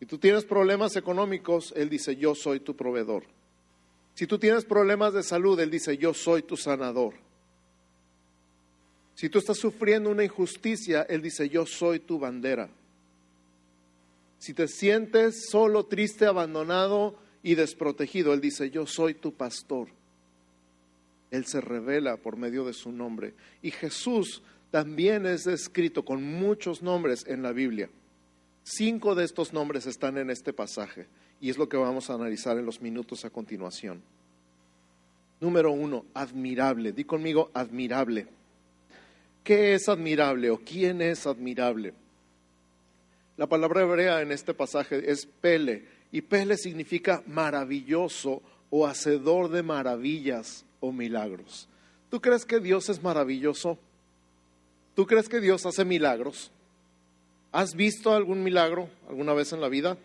Si 0.00 0.06
tú 0.06 0.16
tienes 0.16 0.46
problemas 0.46 0.96
económicos, 0.96 1.74
Él 1.76 1.90
dice, 1.90 2.16
yo 2.16 2.34
soy 2.34 2.60
tu 2.60 2.74
proveedor. 2.74 3.24
Si 4.14 4.26
tú 4.26 4.38
tienes 4.38 4.64
problemas 4.64 5.12
de 5.12 5.22
salud, 5.22 5.60
Él 5.60 5.70
dice, 5.70 5.98
yo 5.98 6.14
soy 6.14 6.42
tu 6.42 6.56
sanador. 6.56 7.12
Si 9.14 9.28
tú 9.28 9.38
estás 9.38 9.58
sufriendo 9.58 10.08
una 10.08 10.24
injusticia, 10.24 11.02
Él 11.02 11.20
dice, 11.20 11.50
yo 11.50 11.66
soy 11.66 12.00
tu 12.00 12.18
bandera. 12.18 12.70
Si 14.38 14.54
te 14.54 14.68
sientes 14.68 15.50
solo, 15.50 15.84
triste, 15.84 16.24
abandonado 16.24 17.14
y 17.42 17.54
desprotegido, 17.54 18.32
Él 18.32 18.40
dice, 18.40 18.70
yo 18.70 18.86
soy 18.86 19.12
tu 19.12 19.34
pastor. 19.34 19.88
Él 21.30 21.44
se 21.44 21.60
revela 21.60 22.16
por 22.16 22.38
medio 22.38 22.64
de 22.64 22.72
su 22.72 22.90
nombre. 22.90 23.34
Y 23.60 23.70
Jesús 23.70 24.42
también 24.70 25.26
es 25.26 25.44
descrito 25.44 26.06
con 26.06 26.22
muchos 26.22 26.80
nombres 26.80 27.26
en 27.26 27.42
la 27.42 27.52
Biblia. 27.52 27.90
Cinco 28.72 29.16
de 29.16 29.24
estos 29.24 29.52
nombres 29.52 29.86
están 29.86 30.16
en 30.16 30.30
este 30.30 30.52
pasaje 30.52 31.08
y 31.40 31.50
es 31.50 31.58
lo 31.58 31.68
que 31.68 31.76
vamos 31.76 32.08
a 32.08 32.14
analizar 32.14 32.56
en 32.56 32.64
los 32.64 32.80
minutos 32.80 33.24
a 33.24 33.30
continuación. 33.30 34.00
Número 35.40 35.72
uno, 35.72 36.04
admirable. 36.14 36.92
Di 36.92 37.02
conmigo, 37.02 37.50
admirable. 37.52 38.28
¿Qué 39.42 39.74
es 39.74 39.88
admirable 39.88 40.50
o 40.50 40.60
quién 40.60 41.02
es 41.02 41.26
admirable? 41.26 41.94
La 43.36 43.48
palabra 43.48 43.82
hebrea 43.82 44.22
en 44.22 44.30
este 44.30 44.54
pasaje 44.54 45.10
es 45.10 45.26
pele 45.26 45.86
y 46.12 46.20
pele 46.20 46.56
significa 46.56 47.24
maravilloso 47.26 48.40
o 48.70 48.86
hacedor 48.86 49.48
de 49.48 49.64
maravillas 49.64 50.64
o 50.78 50.92
milagros. 50.92 51.68
¿Tú 52.08 52.20
crees 52.20 52.44
que 52.44 52.60
Dios 52.60 52.88
es 52.88 53.02
maravilloso? 53.02 53.78
¿Tú 54.94 55.08
crees 55.08 55.28
que 55.28 55.40
Dios 55.40 55.66
hace 55.66 55.84
milagros? 55.84 56.52
¿Has 57.52 57.74
visto 57.74 58.12
algún 58.12 58.42
milagro 58.42 58.88
alguna 59.08 59.32
vez 59.32 59.52
en 59.52 59.60
la 59.60 59.68
vida? 59.68 59.98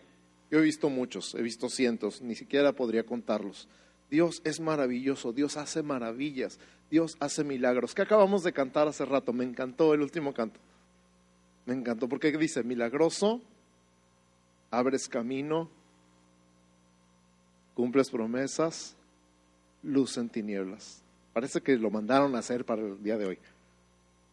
Yo 0.50 0.58
he 0.58 0.62
visto 0.62 0.90
muchos, 0.90 1.34
he 1.34 1.42
visto 1.42 1.68
cientos, 1.68 2.22
ni 2.22 2.34
siquiera 2.34 2.72
podría 2.72 3.04
contarlos. 3.04 3.68
Dios 4.10 4.40
es 4.44 4.60
maravilloso, 4.60 5.32
Dios 5.32 5.56
hace 5.56 5.82
maravillas, 5.82 6.58
Dios 6.90 7.16
hace 7.20 7.44
milagros. 7.44 7.94
¿Qué 7.94 8.02
acabamos 8.02 8.42
de 8.42 8.52
cantar 8.52 8.88
hace 8.88 9.04
rato? 9.04 9.32
Me 9.32 9.44
encantó 9.44 9.94
el 9.94 10.02
último 10.02 10.32
canto. 10.32 10.60
Me 11.66 11.74
encantó 11.74 12.08
porque 12.08 12.30
dice, 12.36 12.62
milagroso, 12.62 13.40
abres 14.70 15.08
camino, 15.08 15.68
cumples 17.74 18.10
promesas, 18.10 18.96
luz 19.82 20.16
en 20.16 20.28
tinieblas. 20.28 21.02
Parece 21.32 21.60
que 21.60 21.76
lo 21.76 21.90
mandaron 21.90 22.34
a 22.36 22.38
hacer 22.38 22.64
para 22.64 22.82
el 22.82 23.02
día 23.02 23.18
de 23.18 23.26
hoy. 23.26 23.38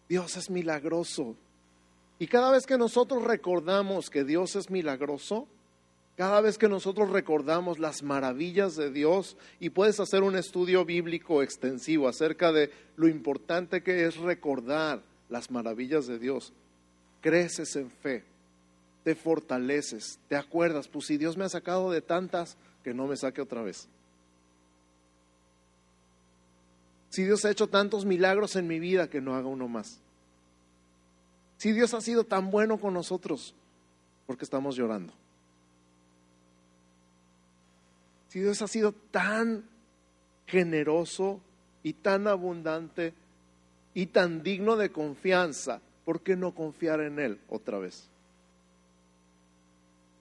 Dios 0.08 0.38
es 0.38 0.50
milagroso. 0.50 1.36
Y 2.20 2.28
cada 2.28 2.52
vez 2.52 2.66
que 2.66 2.78
nosotros 2.78 3.24
recordamos 3.24 4.10
que 4.10 4.24
Dios 4.24 4.56
es 4.56 4.70
milagroso, 4.70 5.48
cada 6.16 6.42
vez 6.42 6.58
que 6.58 6.70
nosotros 6.70 7.10
recordamos 7.10 7.80
las 7.80 8.04
maravillas 8.04 8.76
de 8.76 8.92
Dios 8.92 9.36
y 9.60 9.72
puedes 9.72 10.00
hacer 10.00 10.22
un 10.22 10.36
estudio 10.36 10.86
bíblico 10.86 11.42
extensivo 11.42 12.08
acerca 12.08 12.52
de 12.52 12.70
lo 12.96 13.08
importante 13.08 13.82
que 13.82 14.06
es 14.06 14.18
recordar 14.18 15.02
las 15.30 15.50
maravillas 15.50 16.06
de 16.06 16.20
Dios, 16.20 16.54
creces 17.22 17.76
en 17.76 17.90
fe, 17.90 18.24
te 19.04 19.16
fortaleces, 19.16 20.20
te 20.30 20.36
acuerdas, 20.36 20.88
pues 20.88 21.08
si 21.08 21.18
Dios 21.18 21.36
me 21.36 21.46
ha 21.46 21.50
sacado 21.50 21.90
de 21.90 22.02
tantas, 22.02 22.58
que 22.84 22.94
no 22.94 23.08
me 23.08 23.18
saque 23.18 23.42
otra 23.42 23.64
vez. 23.64 23.88
Si 27.10 27.24
Dios 27.24 27.46
ha 27.46 27.52
hecho 27.52 27.68
tantos 27.68 28.06
milagros 28.06 28.56
en 28.56 28.68
mi 28.68 28.80
vida, 28.80 29.10
que 29.10 29.22
no 29.22 29.36
haga 29.36 29.48
uno 29.48 29.68
más. 29.68 30.03
Si 31.64 31.72
Dios 31.72 31.94
ha 31.94 32.02
sido 32.02 32.26
tan 32.26 32.52
bueno 32.52 32.78
con 32.78 32.94
nosotros, 32.94 33.56
porque 34.28 34.44
estamos 34.44 34.76
llorando. 34.76 35.14
Si 38.28 38.42
Dios 38.42 38.62
ha 38.62 38.68
sido 38.68 38.92
tan 38.92 39.64
generoso 40.46 41.40
y 41.82 41.94
tan 41.94 42.28
abundante 42.28 43.14
y 43.94 44.08
tan 44.08 44.44
digno 44.44 44.76
de 44.76 44.92
confianza, 44.92 45.80
¿por 46.04 46.20
qué 46.20 46.36
no 46.36 46.54
confiar 46.54 47.00
en 47.00 47.18
Él 47.18 47.40
otra 47.48 47.80
vez? 47.80 48.10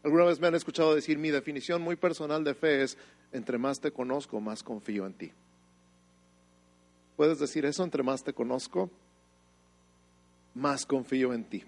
Alguna 0.04 0.26
vez 0.26 0.38
me 0.38 0.46
han 0.46 0.54
escuchado 0.54 0.94
decir, 0.94 1.18
mi 1.18 1.30
definición 1.30 1.82
muy 1.82 1.96
personal 1.96 2.44
de 2.44 2.54
fe 2.54 2.84
es, 2.84 2.96
entre 3.32 3.58
más 3.58 3.80
te 3.80 3.90
conozco, 3.90 4.40
más 4.40 4.62
confío 4.62 5.06
en 5.06 5.14
ti. 5.14 5.32
¿Puedes 7.16 7.40
decir 7.40 7.64
eso? 7.64 7.82
Entre 7.82 8.04
más 8.04 8.22
te 8.22 8.32
conozco, 8.32 8.90
más 10.54 10.86
confío 10.86 11.32
en 11.32 11.44
ti. 11.44 11.62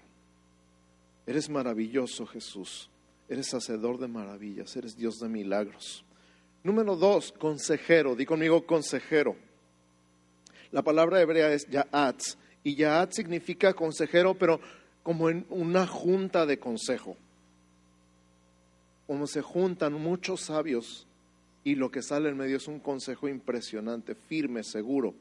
Eres 1.25 1.49
maravilloso, 1.49 2.25
Jesús. 2.25 2.89
Eres 3.27 3.53
hacedor 3.53 3.97
de 3.99 4.07
maravillas. 4.07 4.75
Eres 4.75 4.95
Dios 4.95 5.19
de 5.19 5.27
milagros. 5.27 6.03
Número 6.63 6.95
dos, 6.95 7.31
consejero. 7.31 8.15
Di 8.15 8.25
conmigo 8.25 8.65
consejero. 8.65 9.35
La 10.71 10.83
palabra 10.83 11.21
hebrea 11.21 11.51
es 11.51 11.67
Ya'atz. 11.67 12.37
Y 12.63 12.75
Ya'atz 12.75 13.15
significa 13.15 13.73
consejero, 13.73 14.35
pero 14.35 14.59
como 15.03 15.29
en 15.29 15.45
una 15.49 15.87
junta 15.87 16.45
de 16.45 16.59
consejo. 16.59 17.15
Como 19.07 19.27
se 19.27 19.41
juntan 19.41 19.93
muchos 19.93 20.41
sabios 20.41 21.05
y 21.63 21.75
lo 21.75 21.91
que 21.91 22.03
sale 22.03 22.29
en 22.29 22.37
medio 22.37 22.57
es 22.57 22.67
un 22.67 22.79
consejo 22.79 23.27
impresionante, 23.27 24.13
firme, 24.13 24.63
seguro, 24.63 25.15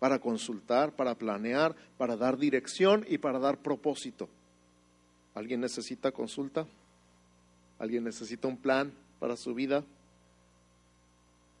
para 0.00 0.18
consultar, 0.18 0.96
para 0.96 1.14
planear, 1.14 1.76
para 1.96 2.16
dar 2.16 2.38
dirección 2.38 3.04
y 3.08 3.18
para 3.18 3.38
dar 3.38 3.58
propósito. 3.58 4.28
¿Alguien 5.34 5.60
necesita 5.60 6.10
consulta? 6.10 6.66
¿Alguien 7.78 8.02
necesita 8.02 8.48
un 8.48 8.56
plan 8.56 8.92
para 9.20 9.36
su 9.36 9.54
vida? 9.54 9.84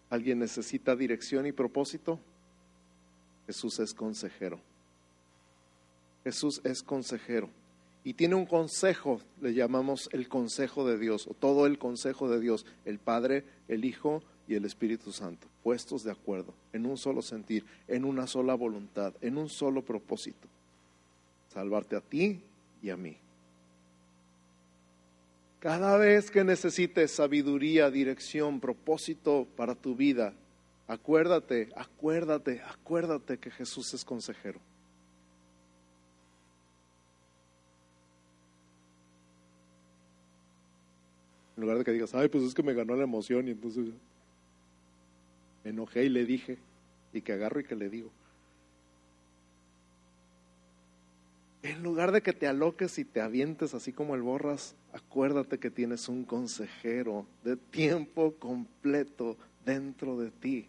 ¿Alguien 0.08 0.40
necesita 0.40 0.96
dirección 0.96 1.46
y 1.46 1.52
propósito? 1.52 2.18
Jesús 3.46 3.78
es 3.78 3.94
consejero. 3.94 4.58
Jesús 6.24 6.60
es 6.64 6.82
consejero. 6.82 7.50
Y 8.02 8.14
tiene 8.14 8.34
un 8.34 8.46
consejo, 8.46 9.20
le 9.40 9.52
llamamos 9.52 10.08
el 10.12 10.28
consejo 10.28 10.86
de 10.86 10.98
Dios, 10.98 11.26
o 11.26 11.34
todo 11.34 11.66
el 11.66 11.78
consejo 11.78 12.30
de 12.30 12.40
Dios, 12.40 12.64
el 12.86 12.98
Padre, 12.98 13.44
el 13.68 13.84
Hijo 13.84 14.22
y 14.50 14.56
el 14.56 14.64
Espíritu 14.64 15.12
Santo, 15.12 15.46
puestos 15.62 16.02
de 16.02 16.10
acuerdo, 16.10 16.52
en 16.72 16.84
un 16.84 16.98
solo 16.98 17.22
sentir, 17.22 17.64
en 17.86 18.04
una 18.04 18.26
sola 18.26 18.54
voluntad, 18.54 19.14
en 19.20 19.38
un 19.38 19.48
solo 19.48 19.80
propósito. 19.80 20.48
Salvarte 21.54 21.94
a 21.94 22.00
ti 22.00 22.40
y 22.82 22.90
a 22.90 22.96
mí. 22.96 23.16
Cada 25.60 25.96
vez 25.98 26.32
que 26.32 26.42
necesites 26.42 27.12
sabiduría, 27.12 27.92
dirección, 27.92 28.58
propósito 28.58 29.46
para 29.56 29.76
tu 29.76 29.94
vida, 29.94 30.34
acuérdate, 30.88 31.68
acuérdate, 31.76 32.60
acuérdate 32.62 33.38
que 33.38 33.52
Jesús 33.52 33.94
es 33.94 34.04
consejero. 34.04 34.58
En 41.56 41.62
lugar 41.62 41.78
de 41.78 41.84
que 41.84 41.92
digas, 41.92 42.12
ay, 42.16 42.26
pues 42.26 42.42
es 42.42 42.52
que 42.52 42.64
me 42.64 42.74
ganó 42.74 42.96
la 42.96 43.04
emoción 43.04 43.46
y 43.46 43.52
entonces 43.52 43.90
me 45.64 45.70
enojé 45.70 46.04
y 46.04 46.08
le 46.08 46.24
dije, 46.24 46.58
y 47.12 47.22
que 47.22 47.32
agarro 47.32 47.60
y 47.60 47.64
que 47.64 47.76
le 47.76 47.88
digo. 47.88 48.10
En 51.62 51.82
lugar 51.82 52.10
de 52.12 52.22
que 52.22 52.32
te 52.32 52.46
aloques 52.46 52.98
y 52.98 53.04
te 53.04 53.20
avientes 53.20 53.74
así 53.74 53.92
como 53.92 54.14
el 54.14 54.22
borras, 54.22 54.74
acuérdate 54.92 55.58
que 55.58 55.70
tienes 55.70 56.08
un 56.08 56.24
consejero 56.24 57.26
de 57.44 57.56
tiempo 57.56 58.34
completo 58.36 59.36
dentro 59.64 60.18
de 60.18 60.30
ti, 60.30 60.66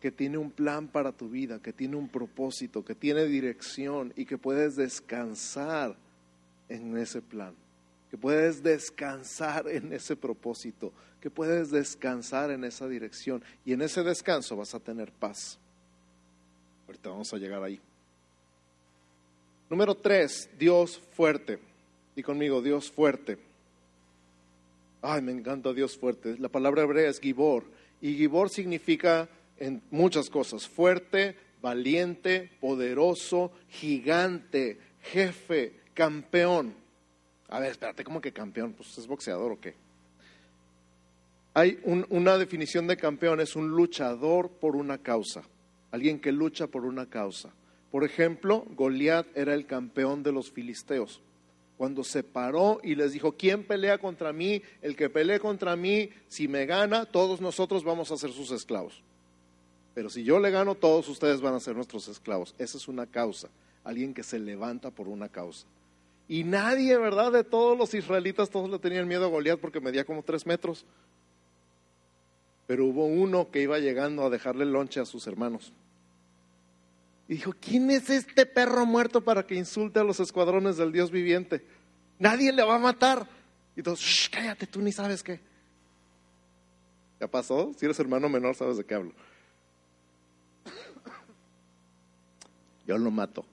que 0.00 0.12
tiene 0.12 0.38
un 0.38 0.52
plan 0.52 0.86
para 0.86 1.10
tu 1.10 1.28
vida, 1.28 1.60
que 1.60 1.72
tiene 1.72 1.96
un 1.96 2.08
propósito, 2.08 2.84
que 2.84 2.94
tiene 2.94 3.24
dirección 3.24 4.12
y 4.14 4.26
que 4.26 4.38
puedes 4.38 4.76
descansar 4.76 5.96
en 6.68 6.96
ese 6.96 7.20
plan, 7.20 7.54
que 8.10 8.16
puedes 8.16 8.62
descansar 8.62 9.68
en 9.68 9.92
ese 9.92 10.16
propósito, 10.16 10.92
que 11.20 11.30
puedes 11.30 11.70
descansar 11.70 12.50
en 12.50 12.64
esa 12.64 12.88
dirección 12.88 13.42
y 13.64 13.72
en 13.72 13.82
ese 13.82 14.02
descanso 14.02 14.56
vas 14.56 14.74
a 14.74 14.80
tener 14.80 15.12
paz. 15.12 15.58
Ahorita 16.86 17.10
vamos 17.10 17.32
a 17.34 17.36
llegar 17.36 17.62
ahí. 17.62 17.80
Número 19.68 19.94
tres, 19.94 20.48
Dios 20.58 20.98
fuerte. 21.12 21.58
Y 22.16 22.22
conmigo, 22.22 22.62
Dios 22.62 22.90
fuerte. 22.90 23.38
Ay, 25.02 25.20
me 25.22 25.32
encanta 25.32 25.72
Dios 25.72 25.96
fuerte. 25.96 26.36
La 26.38 26.48
palabra 26.48 26.82
hebrea 26.82 27.10
es 27.10 27.20
Gibor. 27.20 27.64
Y 28.00 28.16
Gibor 28.16 28.48
significa 28.48 29.28
en 29.58 29.82
muchas 29.90 30.30
cosas. 30.30 30.66
Fuerte, 30.66 31.36
valiente, 31.60 32.50
poderoso, 32.60 33.52
gigante, 33.68 34.78
jefe, 35.02 35.74
campeón. 35.94 36.74
A 37.48 37.60
ver, 37.60 37.70
espérate, 37.70 38.04
¿cómo 38.04 38.20
que 38.20 38.32
campeón? 38.32 38.74
Pues 38.74 38.96
es 38.98 39.06
boxeador 39.06 39.52
o 39.52 39.60
qué. 39.60 39.74
Hay 41.54 41.80
una 41.82 42.38
definición 42.38 42.86
de 42.86 42.96
campeón, 42.96 43.40
es 43.40 43.56
un 43.56 43.70
luchador 43.70 44.50
por 44.50 44.76
una 44.76 44.98
causa, 44.98 45.42
alguien 45.90 46.20
que 46.20 46.30
lucha 46.30 46.68
por 46.68 46.84
una 46.84 47.06
causa. 47.06 47.50
Por 47.90 48.04
ejemplo, 48.04 48.64
Goliat 48.76 49.26
era 49.34 49.54
el 49.54 49.66
campeón 49.66 50.22
de 50.22 50.30
los 50.30 50.52
filisteos. 50.52 51.22
Cuando 51.78 52.04
se 52.04 52.22
paró 52.22 52.80
y 52.82 52.94
les 52.94 53.12
dijo, 53.12 53.32
¿quién 53.32 53.64
pelea 53.64 53.98
contra 53.98 54.32
mí? 54.32 54.62
El 54.82 54.94
que 54.94 55.08
pelee 55.08 55.40
contra 55.40 55.74
mí, 55.74 56.10
si 56.28 56.48
me 56.48 56.66
gana, 56.66 57.06
todos 57.06 57.40
nosotros 57.40 57.82
vamos 57.82 58.10
a 58.12 58.16
ser 58.16 58.30
sus 58.30 58.50
esclavos. 58.50 59.02
Pero 59.94 60.10
si 60.10 60.22
yo 60.22 60.38
le 60.38 60.50
gano, 60.50 60.74
todos 60.74 61.08
ustedes 61.08 61.40
van 61.40 61.54
a 61.54 61.60
ser 61.60 61.74
nuestros 61.74 62.08
esclavos. 62.08 62.54
Esa 62.58 62.76
es 62.76 62.88
una 62.88 63.06
causa, 63.06 63.48
alguien 63.84 64.12
que 64.12 64.22
se 64.22 64.38
levanta 64.38 64.90
por 64.90 65.08
una 65.08 65.28
causa. 65.28 65.66
Y 66.28 66.44
nadie, 66.44 66.96
¿verdad? 66.98 67.32
De 67.32 67.42
todos 67.42 67.76
los 67.76 67.94
israelitas, 67.94 68.50
todos 68.50 68.68
le 68.68 68.78
tenían 68.78 69.08
miedo 69.08 69.24
a 69.24 69.28
Goliat 69.28 69.58
porque 69.58 69.80
medía 69.80 70.04
como 70.04 70.22
tres 70.22 70.46
metros. 70.46 70.84
Pero 72.66 72.84
hubo 72.84 73.06
uno 73.06 73.50
que 73.50 73.62
iba 73.62 73.78
llegando 73.78 74.26
a 74.26 74.30
dejarle 74.30 74.66
lonche 74.66 75.00
a 75.00 75.06
sus 75.06 75.26
hermanos. 75.26 75.72
Y 77.28 77.34
dijo, 77.34 77.54
¿quién 77.58 77.90
es 77.90 78.10
este 78.10 78.44
perro 78.44 78.84
muerto 78.84 79.22
para 79.22 79.46
que 79.46 79.54
insulte 79.54 80.00
a 80.00 80.04
los 80.04 80.20
escuadrones 80.20 80.76
del 80.76 80.92
Dios 80.92 81.10
viviente? 81.10 81.64
Nadie 82.18 82.52
le 82.52 82.62
va 82.62 82.74
a 82.74 82.78
matar. 82.78 83.26
Y 83.74 83.82
todos, 83.82 84.28
cállate, 84.30 84.66
tú 84.66 84.82
ni 84.82 84.92
sabes 84.92 85.22
qué. 85.22 85.40
¿Ya 87.20 87.26
pasó? 87.26 87.72
Si 87.76 87.86
eres 87.86 87.98
hermano 87.98 88.28
menor, 88.28 88.54
sabes 88.54 88.76
de 88.76 88.84
qué 88.84 88.94
hablo. 88.94 89.12
Yo 92.86 92.98
lo 92.98 93.10
mato. 93.10 93.46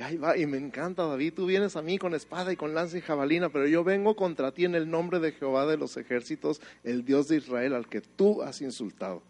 Y 0.00 0.02
ahí 0.02 0.16
va, 0.16 0.34
y 0.34 0.46
me 0.46 0.56
encanta, 0.56 1.04
David, 1.04 1.34
tú 1.34 1.44
vienes 1.44 1.76
a 1.76 1.82
mí 1.82 1.98
con 1.98 2.14
espada 2.14 2.50
y 2.50 2.56
con 2.56 2.72
lanza 2.72 2.96
y 2.96 3.02
jabalina, 3.02 3.50
pero 3.50 3.66
yo 3.66 3.84
vengo 3.84 4.16
contra 4.16 4.50
ti 4.50 4.64
en 4.64 4.74
el 4.74 4.90
nombre 4.90 5.18
de 5.20 5.32
Jehová 5.32 5.66
de 5.66 5.76
los 5.76 5.94
ejércitos, 5.98 6.62
el 6.84 7.04
Dios 7.04 7.28
de 7.28 7.36
Israel, 7.36 7.74
al 7.74 7.86
que 7.86 8.00
tú 8.00 8.40
has 8.40 8.62
insultado. 8.62 9.22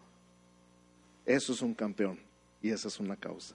Eso 1.25 1.51
es 1.51 1.61
un 1.61 1.73
campeón 1.73 2.17
y 2.61 2.69
esa 2.69 2.87
es 2.87 3.01
una 3.01 3.17
causa. 3.17 3.53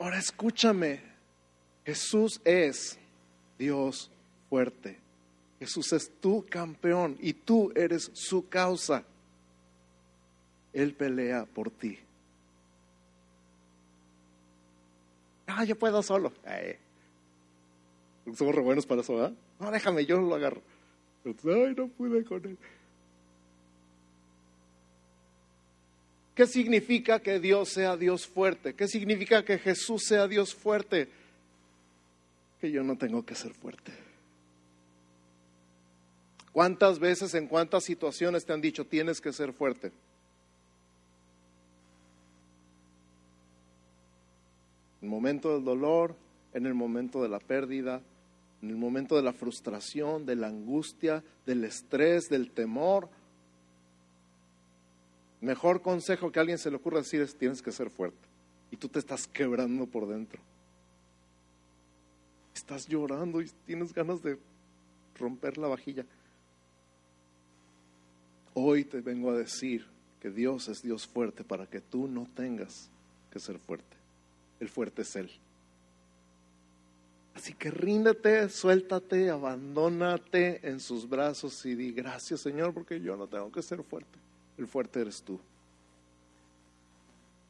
Ahora 0.00 0.18
escúchame, 0.18 1.00
Jesús 1.86 2.40
es 2.44 2.98
Dios 3.56 4.10
fuerte. 4.50 4.98
Jesús 5.60 5.92
es 5.92 6.10
tu 6.20 6.44
campeón 6.44 7.16
y 7.20 7.34
tú 7.34 7.70
eres 7.76 8.10
su 8.14 8.48
causa. 8.48 9.04
Él 10.72 10.94
pelea 10.94 11.44
por 11.44 11.70
ti. 11.70 11.98
Ah, 15.46 15.64
yo 15.64 15.76
puedo 15.76 16.02
solo. 16.02 16.32
Somos 18.34 18.54
re 18.54 18.62
buenos 18.62 18.86
para 18.86 19.02
eso, 19.02 19.16
¿verdad? 19.16 19.32
No, 19.60 19.70
déjame, 19.70 20.06
yo 20.06 20.20
lo 20.20 20.34
agarro. 20.34 20.62
Ay, 21.24 21.74
no 21.76 21.88
pude 21.88 22.24
con 22.24 22.44
él. 22.44 22.58
¿Qué 26.34 26.46
significa 26.46 27.20
que 27.20 27.38
Dios 27.38 27.68
sea 27.68 27.96
Dios 27.96 28.26
fuerte? 28.26 28.74
¿Qué 28.74 28.88
significa 28.88 29.44
que 29.44 29.58
Jesús 29.58 30.02
sea 30.06 30.26
Dios 30.26 30.54
fuerte? 30.54 31.08
Que 32.60 32.70
yo 32.70 32.82
no 32.82 32.96
tengo 32.96 33.24
que 33.24 33.34
ser 33.34 33.52
fuerte. 33.52 33.92
¿Cuántas 36.52 36.98
veces, 36.98 37.34
en 37.34 37.46
cuántas 37.46 37.84
situaciones 37.84 38.44
te 38.44 38.52
han 38.52 38.60
dicho 38.60 38.86
tienes 38.86 39.20
que 39.20 39.32
ser 39.32 39.52
fuerte? 39.52 39.92
En 45.02 45.06
el 45.06 45.10
momento 45.10 45.52
del 45.52 45.64
dolor, 45.64 46.14
en 46.54 46.64
el 46.64 46.74
momento 46.74 47.22
de 47.22 47.28
la 47.28 47.40
pérdida, 47.40 48.00
en 48.62 48.70
el 48.70 48.76
momento 48.76 49.16
de 49.16 49.22
la 49.22 49.32
frustración, 49.32 50.24
de 50.24 50.36
la 50.36 50.46
angustia, 50.46 51.24
del 51.44 51.64
estrés, 51.64 52.28
del 52.28 52.52
temor. 52.52 53.08
Mejor 55.40 55.82
consejo 55.82 56.30
que 56.30 56.38
a 56.38 56.42
alguien 56.42 56.58
se 56.58 56.70
le 56.70 56.76
ocurra 56.76 56.98
decir 56.98 57.20
es 57.20 57.36
tienes 57.36 57.60
que 57.60 57.72
ser 57.72 57.90
fuerte. 57.90 58.28
Y 58.70 58.76
tú 58.76 58.88
te 58.88 59.00
estás 59.00 59.26
quebrando 59.26 59.86
por 59.86 60.06
dentro. 60.06 60.40
Estás 62.54 62.86
llorando 62.86 63.42
y 63.42 63.50
tienes 63.66 63.92
ganas 63.92 64.22
de 64.22 64.38
romper 65.18 65.58
la 65.58 65.66
vajilla. 65.66 66.06
Hoy 68.54 68.84
te 68.84 69.00
vengo 69.00 69.30
a 69.30 69.36
decir 69.36 69.86
que 70.20 70.30
Dios 70.30 70.68
es 70.68 70.82
Dios 70.82 71.08
fuerte 71.08 71.42
para 71.42 71.66
que 71.66 71.80
tú 71.80 72.06
no 72.06 72.28
tengas 72.36 72.88
que 73.32 73.40
ser 73.40 73.58
fuerte. 73.58 74.01
El 74.62 74.68
fuerte 74.68 75.02
es 75.02 75.16
Él. 75.16 75.28
Así 77.34 77.52
que 77.52 77.68
ríndete, 77.68 78.48
suéltate, 78.48 79.28
abandónate 79.28 80.60
en 80.62 80.78
sus 80.78 81.08
brazos 81.08 81.66
y 81.66 81.74
di 81.74 81.90
gracias 81.90 82.42
Señor 82.42 82.72
porque 82.72 83.00
yo 83.00 83.16
no 83.16 83.26
tengo 83.26 83.50
que 83.50 83.60
ser 83.60 83.82
fuerte. 83.82 84.20
El 84.56 84.68
fuerte 84.68 85.00
eres 85.00 85.20
tú. 85.20 85.40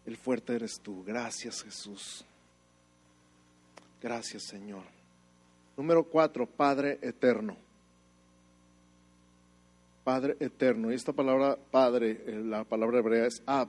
El 0.06 0.16
fuerte 0.16 0.54
eres 0.54 0.80
tú. 0.80 1.04
Gracias 1.04 1.62
Jesús. 1.62 2.24
Gracias 4.00 4.44
Señor. 4.44 4.84
Número 5.76 6.04
cuatro, 6.04 6.46
Padre 6.46 6.98
eterno. 7.02 7.58
Padre 10.02 10.38
eterno. 10.40 10.90
Y 10.90 10.94
esta 10.94 11.12
palabra 11.12 11.58
Padre, 11.70 12.22
eh, 12.26 12.42
la 12.42 12.64
palabra 12.64 13.00
hebrea 13.00 13.26
es 13.26 13.42
Ab. 13.44 13.68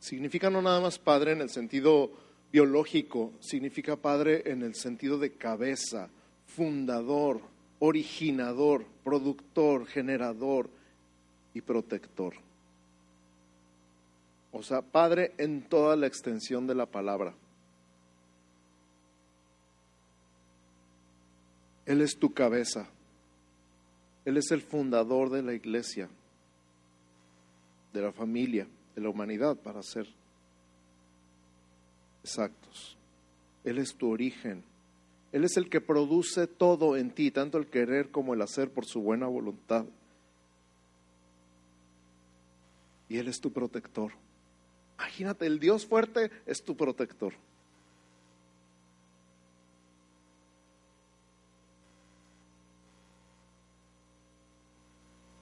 Significa 0.00 0.48
no 0.48 0.62
nada 0.62 0.80
más 0.80 0.98
Padre 0.98 1.32
en 1.32 1.42
el 1.42 1.50
sentido 1.50 2.24
biológico 2.54 3.32
significa 3.40 3.96
padre 3.96 4.44
en 4.46 4.62
el 4.62 4.76
sentido 4.76 5.18
de 5.18 5.32
cabeza, 5.32 6.08
fundador, 6.46 7.40
originador, 7.80 8.86
productor, 9.02 9.86
generador 9.86 10.70
y 11.52 11.60
protector. 11.62 12.34
O 14.52 14.62
sea, 14.62 14.82
padre 14.82 15.32
en 15.36 15.62
toda 15.62 15.96
la 15.96 16.06
extensión 16.06 16.68
de 16.68 16.76
la 16.76 16.86
palabra. 16.86 17.34
Él 21.86 22.02
es 22.02 22.16
tu 22.16 22.32
cabeza. 22.32 22.88
Él 24.24 24.36
es 24.36 24.52
el 24.52 24.62
fundador 24.62 25.28
de 25.28 25.42
la 25.42 25.54
iglesia, 25.54 26.08
de 27.92 28.00
la 28.00 28.12
familia, 28.12 28.68
de 28.94 29.02
la 29.02 29.08
humanidad, 29.08 29.56
para 29.56 29.82
ser 29.82 30.06
exactos. 32.24 32.96
Él 33.62 33.78
es 33.78 33.94
tu 33.94 34.10
origen. 34.10 34.64
Él 35.30 35.44
es 35.44 35.56
el 35.56 35.68
que 35.68 35.80
produce 35.80 36.46
todo 36.46 36.96
en 36.96 37.10
ti, 37.10 37.30
tanto 37.30 37.58
el 37.58 37.66
querer 37.66 38.10
como 38.10 38.34
el 38.34 38.42
hacer 38.42 38.70
por 38.70 38.86
su 38.86 39.00
buena 39.00 39.26
voluntad. 39.26 39.84
Y 43.08 43.18
Él 43.18 43.28
es 43.28 43.40
tu 43.40 43.52
protector. 43.52 44.12
Imagínate, 44.98 45.46
el 45.46 45.60
Dios 45.60 45.86
fuerte 45.86 46.30
es 46.46 46.62
tu 46.62 46.76
protector. 46.76 47.34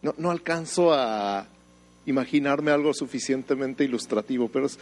No, 0.01 0.15
no 0.19 0.31
alcanzo 0.31 0.93
a 0.93 1.47
imaginarme 2.07 2.73
algo 2.73 2.93
suficientemente 2.93 3.85
ilustrativo, 3.85 4.49
pero 4.49 4.67
es, 4.67 4.79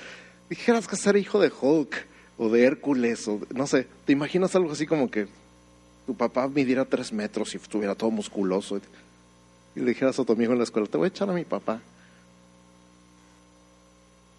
dijeras 0.51 0.87
que 0.87 0.97
ser 0.97 1.17
hijo 1.17 1.41
de 1.41 1.51
Hulk 1.51 2.07
o 2.37 2.51
de 2.51 2.65
Hércules, 2.65 3.27
o 3.29 3.41
no 3.55 3.67
sé, 3.67 3.87
¿te 4.05 4.13
imaginas 4.13 4.55
algo 4.57 4.73
así 4.73 4.87
como 4.87 5.11
que 5.11 5.29
tu 6.07 6.15
papá 6.15 6.49
midiera 6.49 6.85
tres 6.85 7.13
metros 7.13 7.55
y 7.55 7.57
estuviera 7.57 7.95
todo 7.95 8.11
musculoso? 8.11 8.81
y 9.77 9.81
le 9.81 9.87
dijeras 9.87 10.19
a 10.19 10.25
tu 10.25 10.33
amigo 10.33 10.53
en 10.53 10.59
la 10.59 10.65
escuela, 10.65 10.89
te 10.89 10.99
voy 10.99 11.07
a 11.07 11.09
echar 11.09 11.31
a 11.31 11.33
mi 11.33 11.45
papá. 11.45 11.81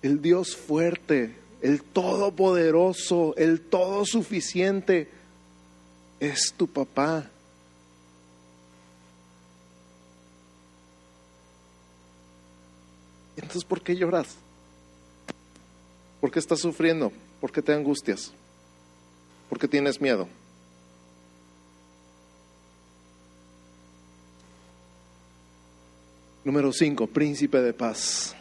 El 0.02 0.22
Dios 0.22 0.58
fuerte, 0.58 1.34
el 1.62 1.82
todopoderoso, 1.84 3.34
el 3.38 3.62
todo 3.62 4.06
suficiente, 4.06 5.10
es 6.20 6.54
tu 6.58 6.68
papá. 6.68 7.30
Entonces, 13.38 13.64
¿por 13.64 13.82
qué 13.82 13.96
lloras? 13.96 14.36
¿Por 16.22 16.32
qué 16.32 16.38
estás 16.38 16.60
sufriendo? 16.60 17.12
¿Por 17.42 17.52
qué 17.52 17.64
te 17.64 17.74
angustias? 17.74 18.32
¿Por 19.50 19.60
qué 19.60 19.68
tienes 19.68 20.00
miedo? 20.00 20.28
Número 26.46 26.72
cinco, 26.72 27.08
príncipe 27.08 27.60
de 27.62 27.74
paz. 27.74 28.36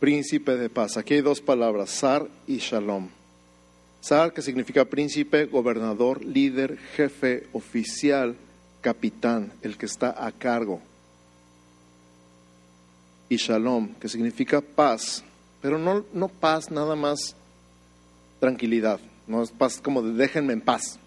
Príncipe 0.00 0.56
de 0.56 0.70
paz. 0.70 0.96
Aquí 0.96 1.14
hay 1.14 1.20
dos 1.20 1.42
palabras, 1.42 1.90
Sar 1.90 2.26
y 2.46 2.56
Shalom. 2.56 3.08
Sar, 4.00 4.32
que 4.32 4.40
significa 4.40 4.86
príncipe, 4.86 5.44
gobernador, 5.44 6.24
líder, 6.24 6.78
jefe, 6.96 7.46
oficial, 7.52 8.36
capitán, 8.80 9.52
el 9.60 9.76
que 9.76 9.84
está 9.84 10.26
a 10.26 10.32
cargo. 10.32 10.80
Y 13.28 13.36
Shalom, 13.36 13.94
que 13.94 14.08
significa 14.08 14.62
paz, 14.62 15.22
pero 15.60 15.78
no, 15.78 16.04
no 16.12 16.28
paz 16.28 16.70
nada 16.70 16.96
más 16.96 17.36
tranquilidad, 18.38 19.00
no 19.26 19.42
es 19.42 19.50
paz 19.50 19.80
como 19.82 20.02
de 20.02 20.12
déjenme 20.12 20.52
en 20.52 20.60
paz. 20.60 20.98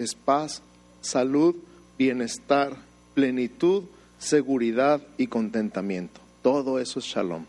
es 0.00 0.14
paz, 0.14 0.62
salud, 1.02 1.54
bienestar, 1.98 2.74
plenitud, 3.14 3.84
seguridad 4.18 5.02
y 5.18 5.26
contentamiento. 5.26 6.20
Todo 6.42 6.78
eso 6.78 7.00
es 7.00 7.04
shalom. 7.04 7.44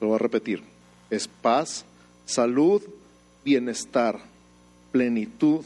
Lo 0.00 0.08
voy 0.08 0.16
a 0.16 0.18
repetir. 0.18 0.62
Es 1.10 1.28
paz, 1.28 1.84
salud, 2.24 2.82
bienestar, 3.44 4.18
plenitud, 4.92 5.62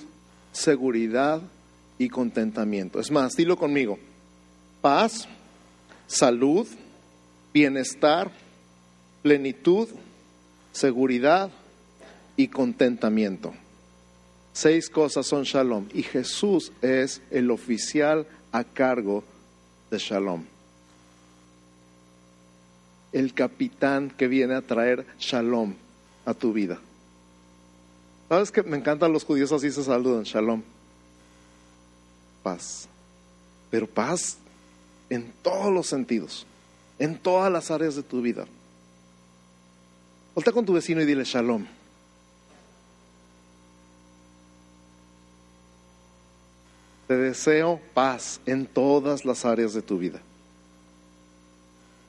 seguridad 0.51 1.41
y 1.99 2.09
contentamiento. 2.09 2.99
Es 2.99 3.13
más, 3.13 3.37
dilo 3.37 3.57
conmigo. 3.57 3.97
Paz, 4.87 5.27
salud, 6.07 6.65
bienestar, 7.53 8.31
plenitud, 9.21 9.89
seguridad 10.71 11.51
y 12.37 12.47
contentamiento. 12.47 13.53
Seis 14.53 14.89
cosas 14.89 15.27
son 15.27 15.43
shalom 15.43 15.89
y 15.93 16.05
Jesús 16.05 16.71
es 16.83 17.21
el 17.33 17.51
oficial 17.51 18.29
a 18.53 18.63
cargo 18.63 19.25
de 19.91 19.99
shalom. 19.99 20.45
El 23.11 23.35
capitán 23.35 24.09
que 24.17 24.29
viene 24.29 24.55
a 24.55 24.63
traer 24.63 25.05
shalom 25.19 25.75
a 26.25 26.33
tu 26.33 26.53
vida. 26.53 26.79
¿Sabes 28.29 28.53
que 28.53 28.63
me 28.63 28.77
encantan 28.77 29.13
los 29.13 29.25
judíos 29.25 29.51
así 29.51 29.69
se 29.73 29.83
saludan? 29.83 30.23
Shalom. 30.23 30.63
Paz. 32.45 32.87
Pero 33.69 33.89
paz 33.89 34.39
en 35.11 35.33
todos 35.43 35.73
los 35.73 35.87
sentidos, 35.87 36.47
en 36.99 37.19
todas 37.19 37.53
las 37.53 37.71
áreas 37.71 37.97
de 37.97 38.03
tu 38.03 38.21
vida. 38.21 38.47
Volta 40.35 40.53
con 40.53 40.65
tu 40.65 40.73
vecino 40.73 41.01
y 41.01 41.07
dile 41.07 41.25
shalom. 41.25 41.67
Te 47.07 47.17
deseo 47.17 47.81
paz 47.95 48.41
en 48.47 48.67
todas 48.67 49.25
las 49.25 49.45
áreas 49.45 49.73
de 49.73 49.83
tu 49.83 49.99
vida. 49.99 50.21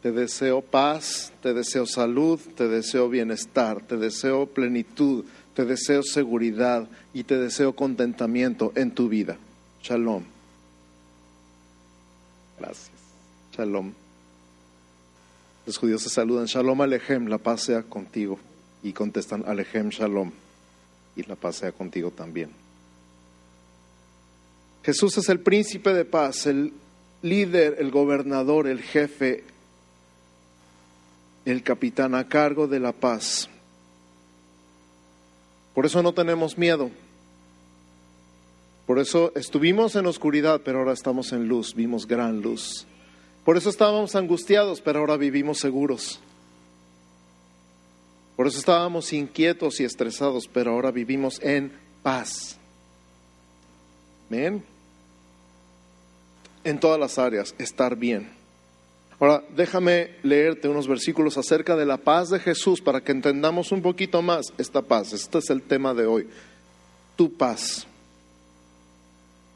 Te 0.02 0.12
deseo 0.12 0.62
paz, 0.62 1.32
te 1.42 1.54
deseo 1.54 1.86
salud, 1.86 2.40
te 2.56 2.68
deseo 2.68 3.10
bienestar, 3.10 3.82
te 3.82 3.98
deseo 3.98 4.46
plenitud, 4.46 5.26
te 5.54 5.66
deseo 5.66 6.04
seguridad 6.04 6.88
y 7.14 7.24
te 7.24 7.38
deseo 7.38 7.76
contentamiento 7.76 8.72
en 8.76 8.92
tu 8.92 9.10
vida. 9.10 9.38
Shalom. 9.82 10.37
Gracias. 12.60 12.92
Shalom. 13.56 13.94
Los 15.66 15.78
judíos 15.78 16.02
se 16.02 16.10
saludan, 16.10 16.46
Shalom 16.46 16.82
Alejem, 16.82 17.28
la 17.28 17.38
paz 17.38 17.64
sea 17.64 17.84
contigo. 17.84 18.40
Y 18.84 18.94
contestan, 18.94 19.44
Alejem 19.48 19.90
Shalom, 19.90 20.32
y 21.16 21.24
la 21.24 21.36
paz 21.36 21.58
sea 21.58 21.72
contigo 21.72 22.12
también. 22.12 22.52
Jesús 24.84 25.18
es 25.18 25.28
el 25.28 25.42
príncipe 25.42 25.94
de 25.94 26.06
paz, 26.06 26.46
el 26.46 26.72
líder, 27.22 27.76
el 27.80 27.92
gobernador, 27.92 28.68
el 28.68 28.82
jefe, 28.82 29.44
el 31.44 31.64
capitán 31.64 32.16
a 32.16 32.28
cargo 32.30 32.68
de 32.68 32.80
la 32.80 32.94
paz. 32.94 33.50
Por 35.74 35.86
eso 35.86 36.02
no 36.02 36.14
tenemos 36.14 36.58
miedo. 36.58 36.90
Por 38.88 38.98
eso 38.98 39.32
estuvimos 39.36 39.96
en 39.96 40.08
oscuridad, 40.08 40.62
pero 40.66 40.80
ahora 40.80 40.94
estamos 40.94 41.32
en 41.32 41.48
luz, 41.48 41.76
vimos 41.76 42.08
gran 42.08 42.42
luz. 42.42 42.88
Por 43.46 43.56
eso 43.56 43.70
estábamos 43.70 44.16
angustiados, 44.16 44.82
pero 44.82 45.00
ahora 45.00 45.18
vivimos 45.18 45.60
seguros. 45.60 46.20
Por 48.36 48.48
eso 48.48 48.58
estábamos 48.58 49.14
inquietos 49.14 49.80
y 49.80 49.84
estresados, 49.84 50.48
pero 50.52 50.72
ahora 50.72 50.90
vivimos 50.90 51.40
en 51.44 51.72
paz. 52.02 52.58
Amén 54.30 54.64
en 56.68 56.80
todas 56.82 57.00
las 57.00 57.18
áreas, 57.18 57.56
estar 57.58 57.96
bien. 57.96 58.30
Ahora, 59.20 59.42
déjame 59.56 60.12
leerte 60.22 60.68
unos 60.68 60.88
versículos 60.88 61.38
acerca 61.38 61.78
de 61.78 61.86
la 61.86 61.98
paz 61.98 62.30
de 62.30 62.40
Jesús 62.40 62.82
para 62.82 63.02
que 63.02 63.14
entendamos 63.14 63.72
un 63.72 63.82
poquito 63.82 64.22
más 64.22 64.48
esta 64.58 64.82
paz. 64.82 65.14
Este 65.14 65.38
es 65.38 65.50
el 65.50 65.62
tema 65.62 65.94
de 65.94 66.06
hoy. 66.06 66.28
Tu 67.16 67.34
paz. 67.34 67.88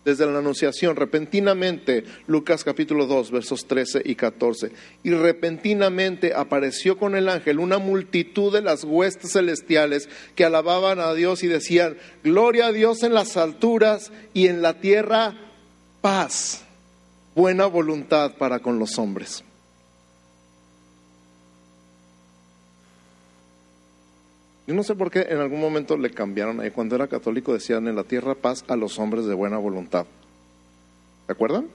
Desde 0.03 0.25
la 0.25 0.39
anunciación, 0.39 0.95
repentinamente, 0.95 2.05
Lucas 2.25 2.63
capítulo 2.63 3.05
2, 3.05 3.29
versos 3.29 3.67
13 3.67 4.01
y 4.03 4.15
14, 4.15 4.71
y 5.03 5.11
repentinamente 5.11 6.33
apareció 6.33 6.97
con 6.97 7.15
el 7.15 7.29
ángel 7.29 7.59
una 7.59 7.77
multitud 7.77 8.51
de 8.51 8.61
las 8.61 8.83
huestes 8.83 9.33
celestiales 9.33 10.09
que 10.33 10.43
alababan 10.43 10.99
a 10.99 11.13
Dios 11.13 11.43
y 11.43 11.47
decían, 11.47 11.97
Gloria 12.23 12.67
a 12.67 12.71
Dios 12.71 13.03
en 13.03 13.13
las 13.13 13.37
alturas 13.37 14.11
y 14.33 14.47
en 14.47 14.63
la 14.63 14.79
tierra 14.79 15.37
paz 16.01 16.65
buena 17.35 17.67
voluntad 17.67 18.33
para 18.37 18.59
con 18.59 18.79
los 18.79 18.97
hombres. 18.97 19.43
Yo 24.71 24.77
no 24.77 24.83
sé 24.83 24.95
por 24.95 25.11
qué 25.11 25.27
en 25.29 25.39
algún 25.39 25.59
momento 25.59 25.97
le 25.97 26.11
cambiaron 26.11 26.61
ahí. 26.61 26.71
Cuando 26.71 26.95
era 26.95 27.09
católico 27.09 27.51
decían 27.51 27.89
en 27.89 27.95
la 27.97 28.05
tierra 28.05 28.35
paz 28.35 28.63
a 28.69 28.77
los 28.77 28.99
hombres 28.99 29.25
de 29.25 29.33
buena 29.33 29.57
voluntad. 29.57 30.05
¿Se 31.25 31.33
acuerdan? 31.33 31.67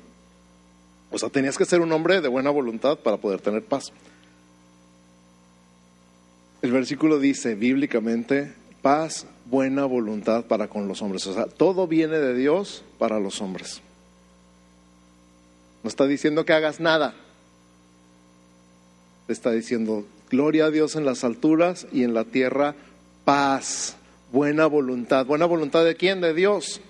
O 1.11 1.19
sea, 1.19 1.29
tenías 1.29 1.59
que 1.59 1.67
ser 1.67 1.83
un 1.83 1.93
hombre 1.93 2.23
de 2.23 2.29
buena 2.29 2.49
voluntad 2.49 2.99
para 2.99 3.19
poder 3.19 3.43
tener 3.43 3.63
paz. 3.63 3.93
El 6.63 6.73
versículo 6.73 7.19
dice 7.19 7.55
bíblicamente, 7.55 8.55
paz, 8.81 9.27
buena 9.45 9.85
voluntad 9.85 10.47
para 10.47 10.69
con 10.69 10.89
los 10.89 11.03
hombres. 11.03 11.27
O 11.27 11.35
sea, 11.35 11.45
todo 11.45 11.87
viene 11.87 12.19
de 12.19 12.33
Dios 12.33 12.83
para 12.99 13.21
los 13.21 13.43
hombres. 13.43 13.83
No 15.83 15.89
está 15.89 16.07
diciendo 16.07 16.47
que 16.47 16.55
hagas 16.55 16.81
nada. 16.81 17.15
Está 19.29 19.51
diciendo, 19.51 20.07
gloria 20.31 20.67
a 20.67 20.71
Dios 20.71 20.97
en 20.97 21.05
las 21.05 21.25
alturas 21.25 21.87
y 21.93 22.03
en 22.03 22.15
la 22.15 22.25
tierra, 22.25 22.75
paz, 23.25 23.97
buena 24.33 24.67
voluntad. 24.67 25.27
¿Buena 25.27 25.47
voluntad 25.47 25.85
de 25.85 25.97
quién? 25.97 26.21
De 26.21 26.35
Dios. 26.35 26.81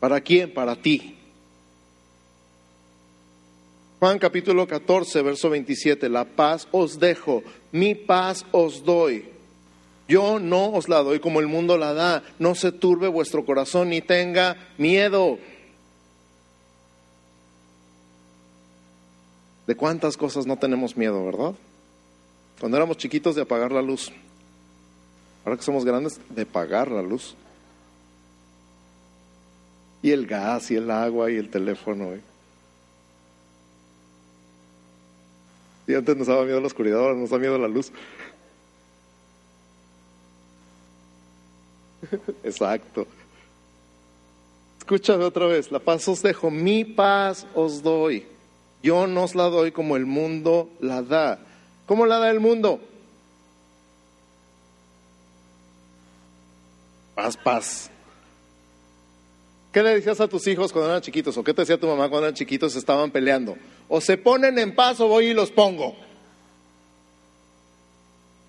¿Para 0.00 0.20
quién? 0.20 0.52
Para 0.52 0.76
ti. 0.76 1.16
Juan 3.98 4.18
capítulo 4.18 4.66
14, 4.68 5.22
verso 5.22 5.50
27, 5.50 6.08
la 6.08 6.24
paz 6.24 6.68
os 6.70 7.00
dejo, 7.00 7.42
mi 7.72 7.96
paz 7.96 8.46
os 8.52 8.84
doy. 8.84 9.28
Yo 10.06 10.38
no 10.38 10.70
os 10.70 10.88
la 10.88 11.02
doy 11.02 11.20
como 11.20 11.40
el 11.40 11.48
mundo 11.48 11.76
la 11.76 11.92
da. 11.92 12.22
No 12.38 12.54
se 12.54 12.72
turbe 12.72 13.08
vuestro 13.08 13.44
corazón 13.44 13.90
ni 13.90 14.00
tenga 14.00 14.56
miedo. 14.78 15.38
De 19.66 19.74
cuántas 19.74 20.16
cosas 20.16 20.46
no 20.46 20.56
tenemos 20.56 20.96
miedo, 20.96 21.22
¿verdad? 21.26 21.54
Cuando 22.60 22.76
éramos 22.76 22.96
chiquitos 22.96 23.34
de 23.34 23.42
apagar 23.42 23.72
la 23.72 23.82
luz. 23.82 24.12
Ahora 25.44 25.56
que 25.56 25.62
somos 25.62 25.84
grandes, 25.84 26.20
de 26.28 26.44
pagar 26.44 26.90
la 26.90 27.02
luz. 27.02 27.34
Y 30.02 30.10
el 30.10 30.26
gas, 30.26 30.70
y 30.70 30.76
el 30.76 30.90
agua, 30.90 31.30
y 31.30 31.36
el 31.36 31.50
teléfono. 31.50 32.12
¿eh? 32.12 32.20
Y 35.86 35.94
antes 35.94 36.16
nos 36.16 36.26
daba 36.26 36.44
miedo 36.44 36.60
la 36.60 36.66
oscuridad, 36.66 37.00
ahora 37.00 37.14
nos 37.14 37.30
da 37.30 37.38
miedo 37.38 37.58
la 37.58 37.68
luz. 37.68 37.90
Exacto. 42.44 43.06
Escúchame 44.78 45.24
otra 45.24 45.46
vez, 45.46 45.70
la 45.70 45.78
paz 45.78 46.06
os 46.08 46.22
dejo, 46.22 46.50
mi 46.50 46.84
paz 46.84 47.46
os 47.54 47.82
doy. 47.82 48.26
Yo 48.82 49.06
no 49.06 49.24
os 49.24 49.34
la 49.34 49.44
doy 49.44 49.72
como 49.72 49.96
el 49.96 50.06
mundo 50.06 50.70
la 50.80 51.02
da. 51.02 51.40
¿Cómo 51.88 52.06
la 52.06 52.18
da 52.18 52.30
el 52.30 52.38
mundo? 52.38 52.80
Paz, 57.14 57.38
paz. 57.38 57.90
¿Qué 59.72 59.82
le 59.82 59.94
decías 59.94 60.20
a 60.20 60.28
tus 60.28 60.46
hijos 60.46 60.70
cuando 60.70 60.90
eran 60.90 61.00
chiquitos? 61.00 61.34
¿O 61.38 61.42
qué 61.42 61.54
te 61.54 61.62
decía 61.62 61.80
tu 61.80 61.86
mamá 61.86 62.10
cuando 62.10 62.26
eran 62.26 62.34
chiquitos 62.34 62.76
estaban 62.76 63.10
peleando? 63.10 63.56
O 63.88 64.02
se 64.02 64.18
ponen 64.18 64.58
en 64.58 64.74
paz 64.74 65.00
o 65.00 65.08
voy 65.08 65.28
y 65.28 65.34
los 65.34 65.50
pongo. 65.50 65.96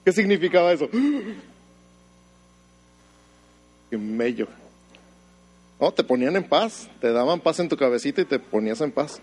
¿Qué 0.03 0.11
significaba 0.11 0.73
eso? 0.73 0.89
Qué 3.89 3.97
mello. 3.97 4.49
No, 5.79 5.93
te 5.93 6.03
ponían 6.03 6.35
en 6.35 6.43
paz, 6.43 6.89
te 6.99 7.13
daban 7.13 7.39
paz 7.39 7.61
en 7.61 7.69
tu 7.69 7.77
cabecita 7.77 8.19
y 8.19 8.25
te 8.25 8.37
ponías 8.37 8.81
en 8.81 8.91
paz. 8.91 9.21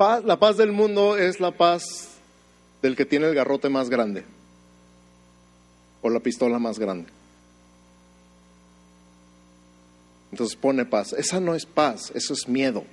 La 0.00 0.38
paz 0.38 0.56
del 0.56 0.72
mundo 0.72 1.18
es 1.18 1.40
la 1.40 1.50
paz 1.50 1.82
del 2.80 2.96
que 2.96 3.04
tiene 3.04 3.26
el 3.26 3.34
garrote 3.34 3.68
más 3.68 3.90
grande 3.90 4.24
o 6.00 6.08
la 6.08 6.20
pistola 6.20 6.58
más 6.58 6.78
grande. 6.78 7.10
Entonces 10.32 10.56
pone 10.56 10.86
paz. 10.86 11.12
Esa 11.12 11.38
no 11.38 11.54
es 11.54 11.66
paz, 11.66 12.12
eso 12.14 12.32
es 12.32 12.48
miedo. 12.48 12.84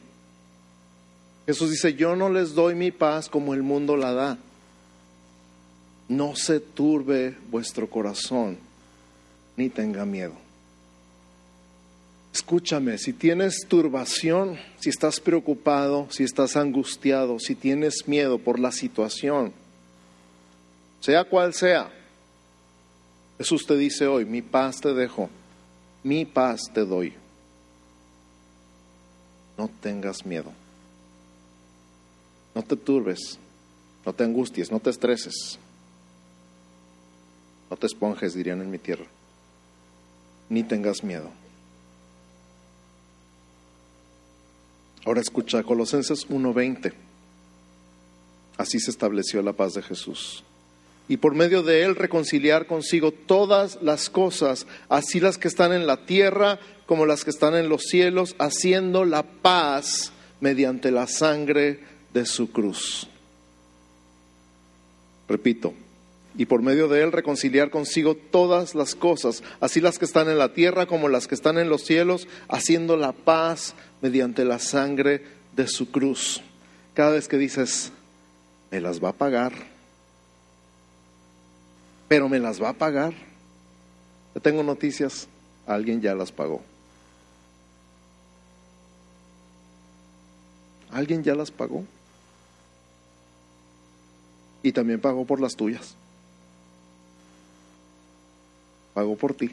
Jesús 1.46 1.70
dice, 1.70 1.94
yo 1.94 2.18
no 2.18 2.30
les 2.30 2.54
doy 2.54 2.76
mi 2.76 2.92
paz 2.92 3.30
como 3.30 3.54
el 3.54 3.64
mundo 3.64 3.96
la 3.96 4.12
da. 4.12 4.38
No 6.10 6.36
se 6.36 6.60
turbe 6.60 7.38
vuestro 7.50 7.90
corazón, 7.90 8.58
ni 9.56 9.70
tenga 9.70 10.06
miedo. 10.06 10.47
Escúchame, 12.38 13.00
si 13.00 13.14
tienes 13.14 13.66
turbación, 13.68 14.60
si 14.80 14.90
estás 14.90 15.20
preocupado, 15.20 16.08
si 16.12 16.24
estás 16.24 16.56
angustiado, 16.56 17.40
si 17.40 17.56
tienes 17.56 18.08
miedo 18.08 18.38
por 18.38 18.60
la 18.60 18.72
situación, 18.72 19.52
sea 21.00 21.24
cual 21.24 21.56
sea, 21.56 21.92
Jesús 23.40 23.66
te 23.66 23.76
dice 23.76 24.06
hoy, 24.06 24.26
mi 24.26 24.44
paz 24.44 24.80
te 24.82 24.94
dejo, 24.94 25.32
mi 26.04 26.26
paz 26.26 26.62
te 26.74 26.86
doy 26.86 27.14
no 29.58 29.70
tengas 29.82 30.26
miedo. 30.26 30.52
No 32.54 32.64
te 32.64 32.76
turbes, 32.76 33.40
no 34.06 34.14
te 34.14 34.24
angusties, 34.24 34.72
no 34.72 34.80
te 34.80 34.92
estreses. 34.92 35.60
No 37.70 37.76
te 37.76 37.88
esponjes, 37.88 38.34
dirían 38.34 38.62
en 38.62 38.70
mi 38.70 38.78
tierra. 38.78 39.06
Ni 40.50 40.64
tengas 40.64 41.04
miedo. 41.04 41.30
Ahora 45.08 45.22
escucha 45.22 45.64
Colosenses 45.64 46.28
1:20. 46.30 46.92
Así 48.58 48.78
se 48.78 48.92
estableció 48.92 49.42
la 49.42 49.54
paz 49.54 49.74
de 49.74 49.82
Jesús. 49.82 50.44
Y 51.08 51.16
por 51.16 51.34
medio 51.34 51.64
de 51.64 51.84
él 51.84 51.96
reconciliar 51.96 52.68
consigo 52.68 53.14
todas 53.14 53.82
las 53.82 54.10
cosas, 54.10 54.68
así 54.90 55.22
las 55.22 55.38
que 55.38 55.48
están 55.48 55.72
en 55.72 55.88
la 55.88 56.06
tierra 56.06 56.60
como 56.86 57.06
las 57.06 57.24
que 57.24 57.30
están 57.30 57.56
en 57.56 57.70
los 57.70 57.84
cielos, 57.84 58.36
haciendo 58.38 59.06
la 59.06 59.24
paz 59.24 60.12
mediante 60.42 60.92
la 60.92 61.08
sangre 61.08 61.80
de 62.14 62.26
su 62.26 62.52
cruz. 62.52 63.08
Repito, 65.30 65.74
y 66.38 66.46
por 66.46 66.62
medio 66.62 66.88
de 66.88 67.02
él 67.02 67.12
reconciliar 67.12 67.72
consigo 67.72 68.16
todas 68.16 68.76
las 68.76 68.94
cosas, 68.94 69.44
así 69.60 69.82
las 69.82 69.98
que 69.98 70.06
están 70.06 70.30
en 70.30 70.38
la 70.38 70.54
tierra 70.54 70.86
como 70.86 71.10
las 71.10 71.28
que 71.28 71.34
están 71.34 71.58
en 71.58 71.68
los 71.68 71.84
cielos, 71.84 72.28
haciendo 72.48 72.96
la 72.96 73.12
paz 73.12 73.74
mediante 74.02 74.46
la 74.46 74.60
sangre 74.60 75.24
de 75.56 75.68
su 75.68 75.90
cruz. 75.90 76.42
Cada 76.94 77.12
vez 77.12 77.28
que 77.28 77.38
dices, 77.38 77.92
me 78.70 78.80
las 78.80 79.04
va 79.04 79.10
a 79.10 79.14
pagar, 79.14 79.52
pero 82.08 82.30
me 82.30 82.40
las 82.40 82.62
va 82.62 82.70
a 82.70 82.74
pagar. 82.74 83.14
Yo 84.36 84.42
tengo 84.42 84.62
noticias, 84.62 85.28
alguien 85.66 86.02
ya 86.02 86.14
las 86.14 86.32
pagó. 86.32 86.62
Alguien 90.92 91.24
ya 91.24 91.34
las 91.34 91.50
pagó. 91.50 91.84
Y 94.62 94.72
también 94.72 95.02
pagó 95.02 95.26
por 95.26 95.42
las 95.42 95.56
tuyas. 95.56 95.96
Pagó 98.98 99.16
por 99.16 99.36
ti. 99.36 99.52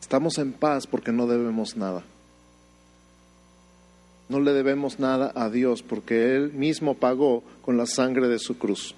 Estamos 0.00 0.38
en 0.38 0.52
paz 0.52 0.86
porque 0.86 1.10
no 1.10 1.26
debemos 1.26 1.76
nada. 1.76 2.04
No 4.28 4.38
le 4.38 4.52
debemos 4.52 5.00
nada 5.00 5.32
a 5.34 5.50
Dios 5.50 5.82
porque 5.82 6.36
Él 6.36 6.52
mismo 6.52 6.94
pagó 6.94 7.42
con 7.62 7.76
la 7.76 7.86
sangre 7.86 8.28
de 8.28 8.38
su 8.38 8.58
cruz. 8.58 8.94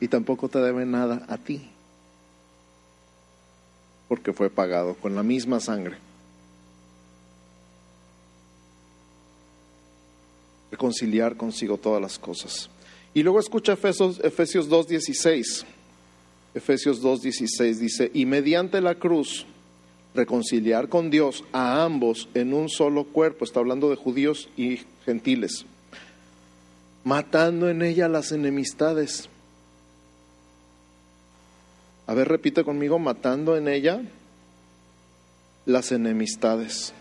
Y 0.00 0.08
tampoco 0.08 0.48
te 0.48 0.58
debe 0.58 0.84
nada 0.84 1.24
a 1.28 1.38
ti 1.38 1.70
porque 4.08 4.32
fue 4.32 4.50
pagado 4.50 4.94
con 4.94 5.14
la 5.14 5.22
misma 5.22 5.60
sangre. 5.60 5.96
Reconciliar 10.72 11.36
consigo 11.36 11.78
todas 11.78 12.02
las 12.02 12.18
cosas. 12.18 12.68
Y 13.14 13.22
luego 13.22 13.38
escucha 13.38 13.74
Efesios, 13.74 14.18
Efesios 14.24 14.68
2.16. 14.68 15.64
Efesios 16.54 17.00
2.16 17.00 17.74
dice, 17.76 18.10
y 18.12 18.26
mediante 18.26 18.80
la 18.80 18.96
cruz 18.96 19.46
reconciliar 20.14 20.88
con 20.88 21.10
Dios 21.10 21.44
a 21.52 21.84
ambos 21.84 22.28
en 22.34 22.52
un 22.52 22.68
solo 22.68 23.04
cuerpo, 23.04 23.44
está 23.44 23.60
hablando 23.60 23.88
de 23.88 23.96
judíos 23.96 24.48
y 24.56 24.80
gentiles, 25.06 25.64
matando 27.04 27.70
en 27.70 27.80
ella 27.80 28.08
las 28.08 28.32
enemistades 28.32 29.30
a 32.06 32.14
ver, 32.14 32.28
repite 32.28 32.64
conmigo, 32.64 32.98
matando 32.98 33.56
en 33.56 33.68
ella 33.68 34.02
las 35.64 35.92
enemistades. 35.92 36.92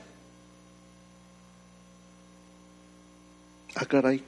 Ah, 3.76 3.86
caray. 3.86 4.24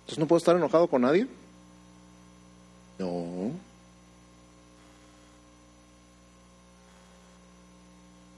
Entonces 0.00 0.18
no 0.18 0.26
puedo 0.26 0.38
estar 0.38 0.56
enojado 0.56 0.88
con 0.88 1.02
nadie. 1.02 1.26
No. 2.98 3.52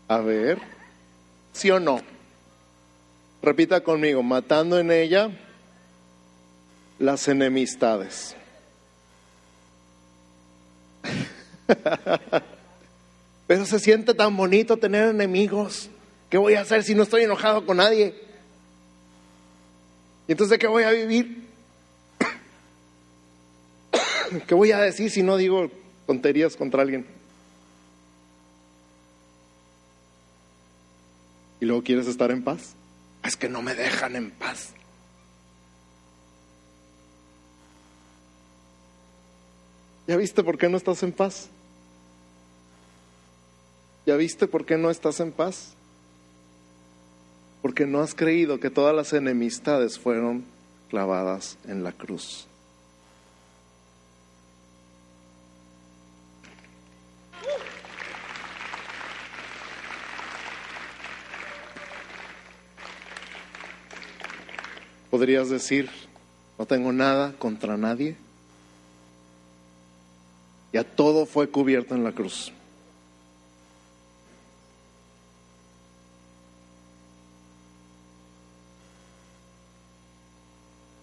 A 0.09 0.19
ver, 0.19 0.59
¿sí 1.53 1.71
o 1.71 1.79
no? 1.79 2.01
Repita 3.43 3.81
conmigo, 3.81 4.23
matando 4.23 4.79
en 4.79 4.91
ella 4.91 5.31
las 6.99 7.29
enemistades. 7.29 8.35
Pero 13.47 13.65
se 13.67 13.79
siente 13.79 14.13
tan 14.15 14.37
bonito 14.37 14.77
tener 14.77 15.09
enemigos. 15.09 15.89
¿Qué 16.29 16.39
voy 16.39 16.55
a 16.55 16.63
hacer 16.63 16.83
si 16.83 16.95
no 16.95 17.05
estoy 17.05 17.23
enojado 17.23 17.65
con 17.65 17.79
nadie? 17.79 18.30
¿Y 20.31 20.33
entonces 20.33 20.61
qué 20.61 20.69
voy 20.69 20.85
a 20.85 20.93
vivir? 20.93 21.43
¿Qué 24.47 24.55
voy 24.55 24.71
a 24.71 24.79
decir 24.79 25.11
si 25.11 25.25
no 25.25 25.37
digo 25.37 25.69
tonterías 26.07 26.55
contra 26.55 26.83
alguien? 26.83 27.05
Y 31.61 31.65
luego 31.65 31.83
quieres 31.83 32.07
estar 32.07 32.31
en 32.31 32.45
paz. 32.45 32.75
Es 33.25 33.35
que 33.35 33.49
no 33.49 33.61
me 33.61 33.75
dejan 33.75 34.15
en 34.15 34.31
paz. 34.31 34.69
¿Ya 40.07 40.17
viste 40.17 40.45
por 40.45 40.59
qué 40.59 40.69
no 40.69 40.77
estás 40.77 41.03
en 41.03 41.11
paz? 41.11 41.49
¿Ya 44.07 44.15
viste 44.15 44.47
por 44.47 44.65
qué 44.65 44.79
no 44.79 44.91
estás 44.91 45.19
en 45.19 45.33
paz? 45.33 45.75
Porque 47.63 47.87
no 47.87 48.01
has 48.01 48.15
creído 48.15 48.61
que 48.61 48.71
todas 48.71 48.95
las 48.95 49.13
enemistades 49.13 49.99
fueron 49.99 50.45
clavadas 50.89 51.59
en 51.67 51.85
la 51.85 51.93
cruz. 51.93 52.47
Podrías 65.11 65.51
decir, 65.51 65.91
no 66.57 66.67
tengo 66.67 66.93
nada 66.93 67.35
contra 67.39 67.77
nadie. 67.77 68.17
Ya 70.73 70.85
todo 70.85 71.27
fue 71.27 71.51
cubierto 71.51 71.97
en 71.97 72.05
la 72.05 72.13
cruz. 72.13 72.53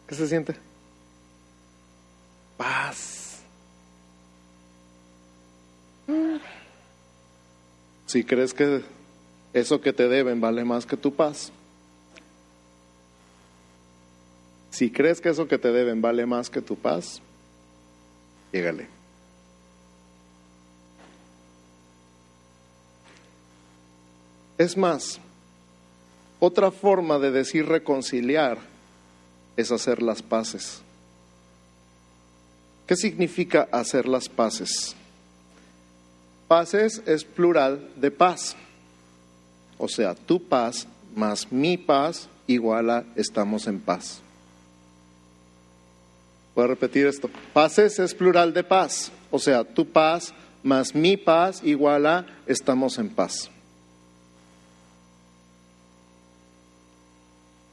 ¿Qué 0.08 0.16
se 0.16 0.28
siente? 0.28 0.56
Paz. 2.56 3.42
Si 8.06 8.24
crees 8.24 8.54
que 8.54 8.84
eso 9.54 9.82
que 9.82 9.92
te 9.92 10.08
deben 10.08 10.40
vale 10.40 10.64
más 10.64 10.86
que 10.86 10.96
tu 10.96 11.14
paz. 11.14 11.52
Si 14.72 14.92
crees 14.92 15.20
que 15.20 15.30
eso 15.30 15.48
que 15.48 15.58
te 15.58 15.72
deben 15.72 16.02
vale 16.02 16.26
más 16.26 16.50
que 16.50 16.62
tu 16.62 16.78
paz, 16.78 17.22
llégale. 18.54 18.88
Es 24.58 24.78
más, 24.78 25.20
otra 26.40 26.72
forma 26.72 27.20
de 27.20 27.32
decir 27.32 27.68
reconciliar 27.68 28.77
es 29.58 29.72
hacer 29.72 30.02
las 30.02 30.22
paces. 30.22 30.82
¿Qué 32.88 32.96
significa 32.96 33.68
hacer 33.72 34.08
las 34.08 34.30
paces? 34.30 34.96
Paces 36.48 37.02
es 37.06 37.26
plural 37.26 37.90
de 37.98 38.12
paz. 38.12 38.56
O 39.78 39.90
sea, 39.90 40.16
tu 40.16 40.42
paz 40.42 40.88
más 41.14 41.52
mi 41.52 41.78
paz 41.78 42.30
igual 42.48 42.90
a 42.90 43.04
estamos 43.16 43.68
en 43.68 43.82
paz. 43.82 44.22
Voy 46.56 46.64
a 46.64 46.68
repetir 46.68 47.06
esto. 47.06 47.30
Paces 47.52 48.00
es 48.00 48.16
plural 48.16 48.54
de 48.54 48.64
paz. 48.64 49.12
O 49.30 49.40
sea, 49.40 49.66
tu 49.66 49.86
paz 49.92 50.34
más 50.64 50.96
mi 50.96 51.18
paz 51.18 51.62
igual 51.64 52.06
a 52.06 52.26
estamos 52.46 52.98
en 52.98 53.10
paz. 53.10 53.50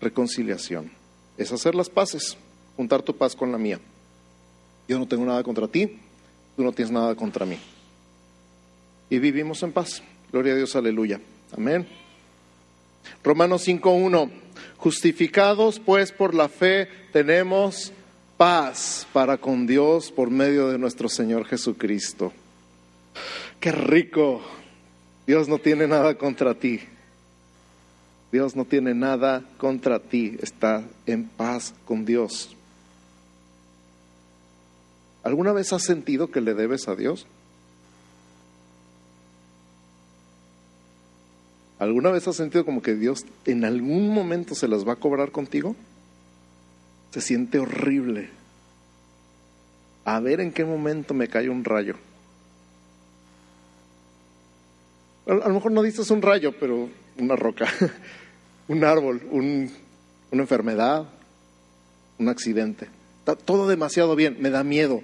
reconciliación. 0.05 1.04
Es 1.37 1.53
hacer 1.53 1.75
las 1.75 1.91
paces, 1.91 2.37
juntar 2.77 3.03
tu 3.03 3.17
paz 3.17 3.35
con 3.35 3.51
la 3.53 3.59
mía. 3.59 3.81
Yo 4.89 4.99
no 4.99 5.09
tengo 5.09 5.25
nada 5.25 5.43
contra 5.43 5.69
ti, 5.69 5.99
tú 6.57 6.63
no 6.63 6.73
tienes 6.73 6.93
nada 6.93 7.15
contra 7.15 7.47
mí. 7.47 7.59
Y 9.11 9.19
vivimos 9.19 9.63
en 9.63 9.73
paz. 9.73 10.03
Gloria 10.33 10.53
a 10.53 10.57
Dios, 10.57 10.75
aleluya. 10.77 11.21
Amén. 11.57 11.87
Romanos 13.23 13.67
5.1. 13.67 14.31
Justificados 14.77 15.81
pues 15.81 16.13
por 16.13 16.35
la 16.35 16.49
fe 16.49 16.89
tenemos 17.13 17.93
paz 18.37 19.07
para 19.13 19.39
con 19.39 19.67
Dios 19.67 20.11
por 20.11 20.31
medio 20.31 20.69
de 20.69 20.79
nuestro 20.79 21.09
Señor 21.09 21.47
Jesucristo. 21.47 22.33
Qué 23.61 23.73
rico. 23.73 24.43
Dios 25.27 25.49
no 25.49 25.59
tiene 25.59 25.87
nada 25.87 26.17
contra 26.19 26.55
ti. 26.55 26.81
Dios 28.35 28.57
no 28.57 28.65
tiene 28.65 28.95
nada 28.95 29.45
contra 29.59 30.01
ti, 30.01 30.37
está 30.43 30.83
en 31.07 31.29
paz 31.29 31.73
con 31.85 32.05
Dios. 32.05 32.57
¿Alguna 35.23 35.53
vez 35.53 35.73
has 35.73 35.85
sentido 35.85 36.33
que 36.33 36.41
le 36.41 36.55
debes 36.55 36.89
a 36.89 36.97
Dios? 36.97 37.29
¿Alguna 41.79 42.11
vez 42.11 42.27
has 42.27 42.35
sentido 42.35 42.65
como 42.65 42.83
que 42.83 42.97
Dios 42.97 43.25
en 43.45 43.65
algún 43.65 44.09
momento 44.09 44.57
se 44.57 44.67
las 44.67 44.85
va 44.85 44.95
a 44.95 44.97
cobrar 44.97 45.31
contigo? 45.31 45.77
Se 47.13 47.21
siente 47.21 47.61
horrible. 47.61 48.31
A 50.05 50.19
ver 50.19 50.41
en 50.41 50.51
qué 50.51 50.65
momento 50.65 51.15
me 51.15 51.29
cae 51.29 51.49
un 51.49 51.63
rayo. 51.63 51.95
A 55.29 55.35
lo 55.35 55.55
mejor 55.55 55.71
no 55.71 55.83
dices 55.85 56.11
un 56.11 56.21
rayo, 56.21 56.53
pero 56.59 56.89
una 57.17 57.37
roca. 57.37 57.69
un 58.69 58.85
árbol, 58.85 59.23
una 59.31 60.43
enfermedad, 60.43 61.07
un 62.19 62.29
accidente. 62.29 62.89
Está 63.21 63.37
todo 63.37 63.69
demasiado 63.69 64.17
bien, 64.17 64.37
me 64.41 64.51
da 64.51 64.65
miedo 64.65 65.03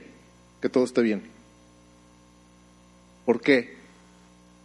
que 0.61 0.69
todo 0.69 0.85
esté 0.85 1.03
bien. 1.03 1.23
¿Por 3.25 3.41
qué? 3.41 3.77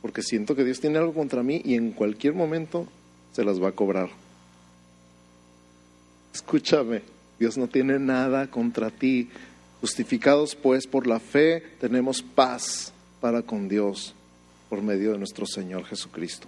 Porque 0.02 0.22
siento 0.22 0.56
que 0.56 0.64
Dios 0.64 0.80
tiene 0.80 0.98
algo 0.98 1.14
contra 1.14 1.44
mí 1.44 1.62
y 1.64 1.76
en 1.76 1.92
cualquier 1.92 2.34
momento 2.34 2.88
se 3.34 3.44
las 3.44 3.62
va 3.62 3.70
a 3.70 3.74
cobrar. 3.74 4.10
Escúchame, 6.34 7.02
Dios 7.40 7.58
no 7.58 7.68
tiene 7.68 8.00
nada 8.00 8.48
contra 8.48 8.90
ti. 8.92 9.30
Justificados 9.82 10.56
pues 10.56 10.88
por 10.88 11.08
la 11.08 11.20
fe, 11.20 11.62
tenemos 11.80 12.22
paz 12.22 12.92
para 13.22 13.42
con 13.42 13.68
Dios 13.68 14.14
por 14.70 14.82
medio 14.82 15.12
de 15.12 15.18
nuestro 15.18 15.46
Señor 15.46 15.86
Jesucristo. 15.86 16.48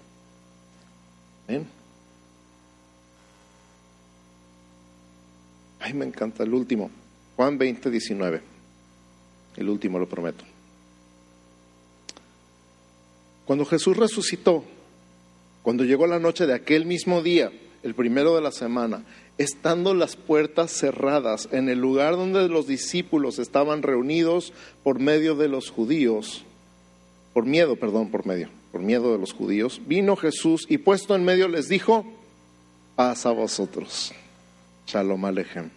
Amén. 1.48 1.77
Ay, 5.80 5.94
me 5.94 6.06
encanta 6.06 6.44
el 6.44 6.54
último. 6.54 6.90
Juan 7.36 7.58
20, 7.58 7.90
19. 7.90 8.42
El 9.58 9.70
último, 9.70 10.00
lo 10.00 10.08
prometo. 10.08 10.44
Cuando 13.46 13.66
Jesús 13.66 13.96
resucitó, 13.96 14.63
cuando 15.62 15.84
llegó 15.84 16.08
la 16.08 16.20
noche 16.20 16.46
de 16.46 16.54
aquel 16.54 16.86
mismo 16.86 17.22
día, 17.22 17.52
el 17.84 17.96
primero 17.96 18.36
de 18.36 18.42
la 18.42 18.52
semana, 18.52 19.04
estando 19.38 19.94
las 19.94 20.16
puertas 20.16 20.72
cerradas 20.72 21.48
en 21.52 21.70
el 21.70 21.80
lugar 21.80 22.16
donde 22.16 22.48
los 22.50 22.68
discípulos 22.68 23.40
estaban 23.40 23.84
reunidos 23.84 24.54
por 24.84 25.00
medio 25.00 25.36
de 25.36 25.48
los 25.48 25.70
judíos, 25.70 26.44
por 27.34 27.46
miedo, 27.46 27.76
perdón, 27.76 28.10
por 28.10 28.26
medio, 28.26 28.50
por 28.72 28.82
miedo 28.82 29.13
de 29.13 29.20
los 29.20 29.34
judíos, 29.34 29.82
vino 29.86 30.16
Jesús 30.16 30.66
y 30.68 30.80
puesto 30.80 31.16
en 31.16 31.24
medio 31.24 31.48
les 31.48 31.70
dijo, 31.70 32.06
paz 32.96 33.26
a 33.26 33.32
vosotros. 33.32 34.13
Shalom 34.88 35.26
Alejem. 35.26 35.69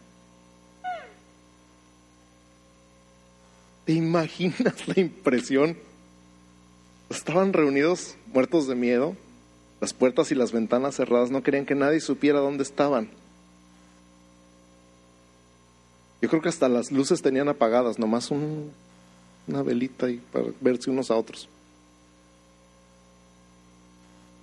¿Te 3.85 3.93
imaginas 3.93 4.87
la 4.87 5.01
impresión? 5.01 5.77
Estaban 7.11 7.53
reunidos 7.53 8.15
muertos 8.33 8.69
de 8.69 8.77
miedo, 8.77 9.17
las 9.81 9.93
puertas 9.93 10.31
y 10.31 10.37
las 10.37 10.53
ventanas 10.53 10.95
cerradas, 10.95 11.33
no 11.33 11.43
querían 11.43 11.67
que 11.67 11.75
nadie 11.75 12.01
supiera 12.01 12.39
dónde 12.39 12.63
estaban. 12.63 13.11
Yo 16.23 16.29
creo 16.29 16.41
que 16.41 16.51
hasta 16.51 16.69
las 16.69 16.93
luces 16.93 17.21
tenían 17.21 17.49
apagadas, 17.49 17.99
nomás 17.99 18.31
una 18.31 19.63
velita 19.65 20.09
y 20.09 20.19
para 20.19 20.45
verse 20.61 20.89
unos 20.89 21.11
a 21.11 21.17
otros. 21.17 21.49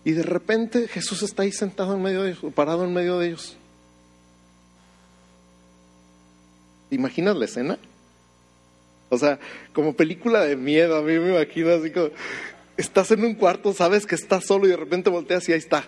Y 0.03 0.11
de 0.11 0.23
repente 0.23 0.89
Jesús 0.89 1.23
está 1.23 1.43
ahí 1.43 1.53
sentado 1.53 1.93
en 1.93 2.01
medio 2.01 2.23
de 2.23 2.31
ellos, 2.31 2.53
parado 2.53 2.83
en 2.83 2.93
medio 2.93 3.17
de 3.19 3.27
ellos. 3.27 3.57
¿Te 6.89 6.95
imaginas 6.95 7.35
la 7.35 7.45
escena? 7.45 7.77
O 9.09 9.17
sea, 9.17 9.39
como 9.73 9.93
película 9.93 10.41
de 10.41 10.55
miedo, 10.55 10.97
a 10.97 11.01
mí 11.01 11.17
me 11.17 11.35
imagino 11.35 11.71
así 11.71 11.91
como, 11.91 12.09
estás 12.75 13.11
en 13.11 13.23
un 13.23 13.35
cuarto, 13.35 13.73
sabes 13.73 14.05
que 14.05 14.15
estás 14.15 14.45
solo 14.45 14.65
y 14.67 14.69
de 14.69 14.77
repente 14.77 15.09
volteas 15.09 15.47
y 15.47 15.53
ahí 15.53 15.59
está. 15.59 15.85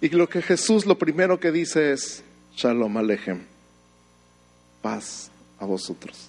Y 0.00 0.08
lo 0.08 0.28
que 0.28 0.42
Jesús 0.42 0.84
lo 0.84 0.98
primero 0.98 1.38
que 1.38 1.52
dice 1.52 1.92
es, 1.92 2.24
Shalom 2.56 2.96
Alejem, 2.96 3.42
paz 4.82 5.30
a 5.60 5.64
vosotros. 5.64 6.28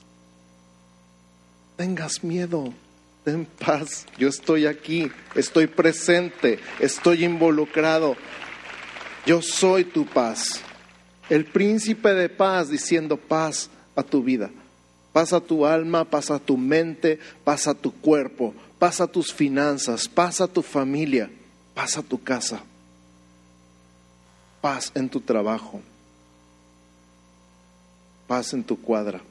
Tengas 1.75 2.23
miedo, 2.23 2.71
ten 3.25 3.45
paz, 3.45 4.05
yo 4.17 4.29
estoy 4.29 4.67
aquí, 4.67 5.11
estoy 5.33 5.65
presente, 5.65 6.59
estoy 6.79 7.25
involucrado, 7.25 8.15
yo 9.25 9.41
soy 9.41 9.85
tu 9.85 10.05
paz. 10.05 10.61
El 11.29 11.45
príncipe 11.45 12.13
de 12.13 12.29
paz 12.29 12.69
diciendo 12.69 13.17
paz 13.17 13.69
a 13.95 14.03
tu 14.03 14.23
vida. 14.23 14.49
Paz 15.13 15.31
a 15.31 15.39
tu 15.39 15.65
alma, 15.65 16.05
paz 16.05 16.31
a 16.31 16.39
tu 16.39 16.57
mente, 16.57 17.19
paz 17.43 17.67
a 17.67 17.73
tu 17.73 17.91
cuerpo, 17.91 18.53
paz 18.79 18.99
a 18.99 19.07
tus 19.07 19.31
finanzas, 19.31 20.07
paz 20.07 20.41
a 20.41 20.47
tu 20.47 20.61
familia, 20.61 21.29
paz 21.75 21.97
a 21.97 22.01
tu 22.01 22.21
casa, 22.21 22.63
paz 24.59 24.91
en 24.95 25.07
tu 25.07 25.21
trabajo, 25.21 25.81
paz 28.27 28.53
en 28.53 28.63
tu 28.63 28.81
cuadra, 28.81 29.21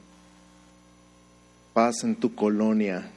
paz 1.74 2.04
en 2.04 2.14
tu 2.14 2.32
colonia, 2.32 3.10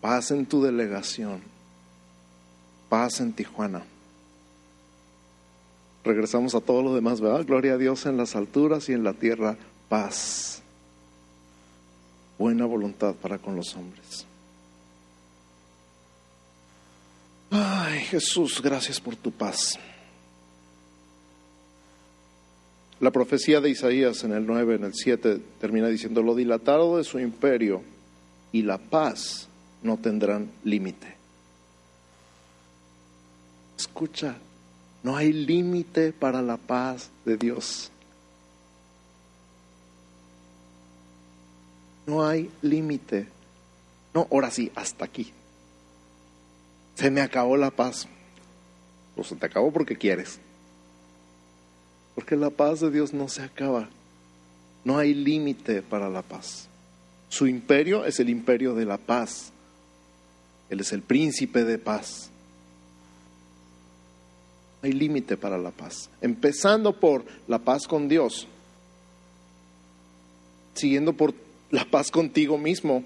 paz 0.00 0.32
en 0.32 0.46
tu 0.46 0.64
delegación, 0.64 1.40
paz 2.88 3.20
en 3.20 3.32
Tijuana 3.32 3.84
regresamos 6.08 6.54
a 6.54 6.60
todo 6.60 6.82
lo 6.82 6.94
demás, 6.94 7.20
¿verdad? 7.20 7.44
Gloria 7.44 7.74
a 7.74 7.78
Dios 7.78 8.06
en 8.06 8.16
las 8.16 8.34
alturas 8.34 8.88
y 8.88 8.94
en 8.94 9.04
la 9.04 9.12
tierra, 9.12 9.56
paz. 9.88 10.62
Buena 12.38 12.64
voluntad 12.64 13.14
para 13.14 13.38
con 13.38 13.54
los 13.54 13.76
hombres. 13.76 14.26
Ay, 17.50 18.00
Jesús, 18.00 18.60
gracias 18.62 19.00
por 19.00 19.16
tu 19.16 19.30
paz. 19.30 19.78
La 23.00 23.10
profecía 23.10 23.60
de 23.60 23.70
Isaías 23.70 24.24
en 24.24 24.32
el 24.32 24.46
9, 24.46 24.76
en 24.76 24.84
el 24.84 24.94
7, 24.94 25.40
termina 25.60 25.88
diciendo, 25.88 26.22
lo 26.22 26.34
dilatado 26.34 26.96
de 26.96 27.04
su 27.04 27.18
imperio 27.18 27.82
y 28.50 28.62
la 28.62 28.78
paz 28.78 29.46
no 29.82 29.98
tendrán 29.98 30.50
límite. 30.64 31.16
Escucha 33.76 34.36
no 35.02 35.16
hay 35.16 35.32
límite 35.32 36.12
para 36.12 36.42
la 36.42 36.56
paz 36.56 37.10
de 37.24 37.36
Dios. 37.36 37.90
No 42.06 42.26
hay 42.26 42.50
límite. 42.62 43.28
No, 44.14 44.26
ahora 44.30 44.50
sí, 44.50 44.72
hasta 44.74 45.04
aquí. 45.04 45.32
Se 46.94 47.10
me 47.10 47.20
acabó 47.20 47.56
la 47.56 47.70
paz. 47.70 48.08
Pues 49.14 49.28
se 49.28 49.36
te 49.36 49.46
acabó 49.46 49.72
porque 49.72 49.96
quieres. 49.96 50.40
Porque 52.14 52.34
la 52.34 52.50
paz 52.50 52.80
de 52.80 52.90
Dios 52.90 53.12
no 53.12 53.28
se 53.28 53.42
acaba. 53.42 53.88
No 54.84 54.98
hay 54.98 55.14
límite 55.14 55.82
para 55.82 56.08
la 56.08 56.22
paz. 56.22 56.68
Su 57.28 57.46
imperio 57.46 58.04
es 58.04 58.18
el 58.20 58.30
imperio 58.30 58.74
de 58.74 58.86
la 58.86 58.96
paz. 58.96 59.52
Él 60.70 60.80
es 60.80 60.92
el 60.92 61.02
príncipe 61.02 61.64
de 61.64 61.78
paz. 61.78 62.30
Hay 64.82 64.92
límite 64.92 65.36
para 65.36 65.58
la 65.58 65.70
paz. 65.70 66.08
Empezando 66.20 66.98
por 66.98 67.24
la 67.46 67.58
paz 67.58 67.86
con 67.86 68.08
Dios, 68.08 68.46
siguiendo 70.74 71.12
por 71.12 71.34
la 71.70 71.84
paz 71.84 72.10
contigo 72.10 72.56
mismo 72.56 73.04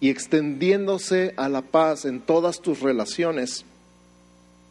y 0.00 0.10
extendiéndose 0.10 1.32
a 1.36 1.48
la 1.48 1.62
paz 1.62 2.04
en 2.04 2.20
todas 2.20 2.60
tus 2.60 2.80
relaciones, 2.80 3.64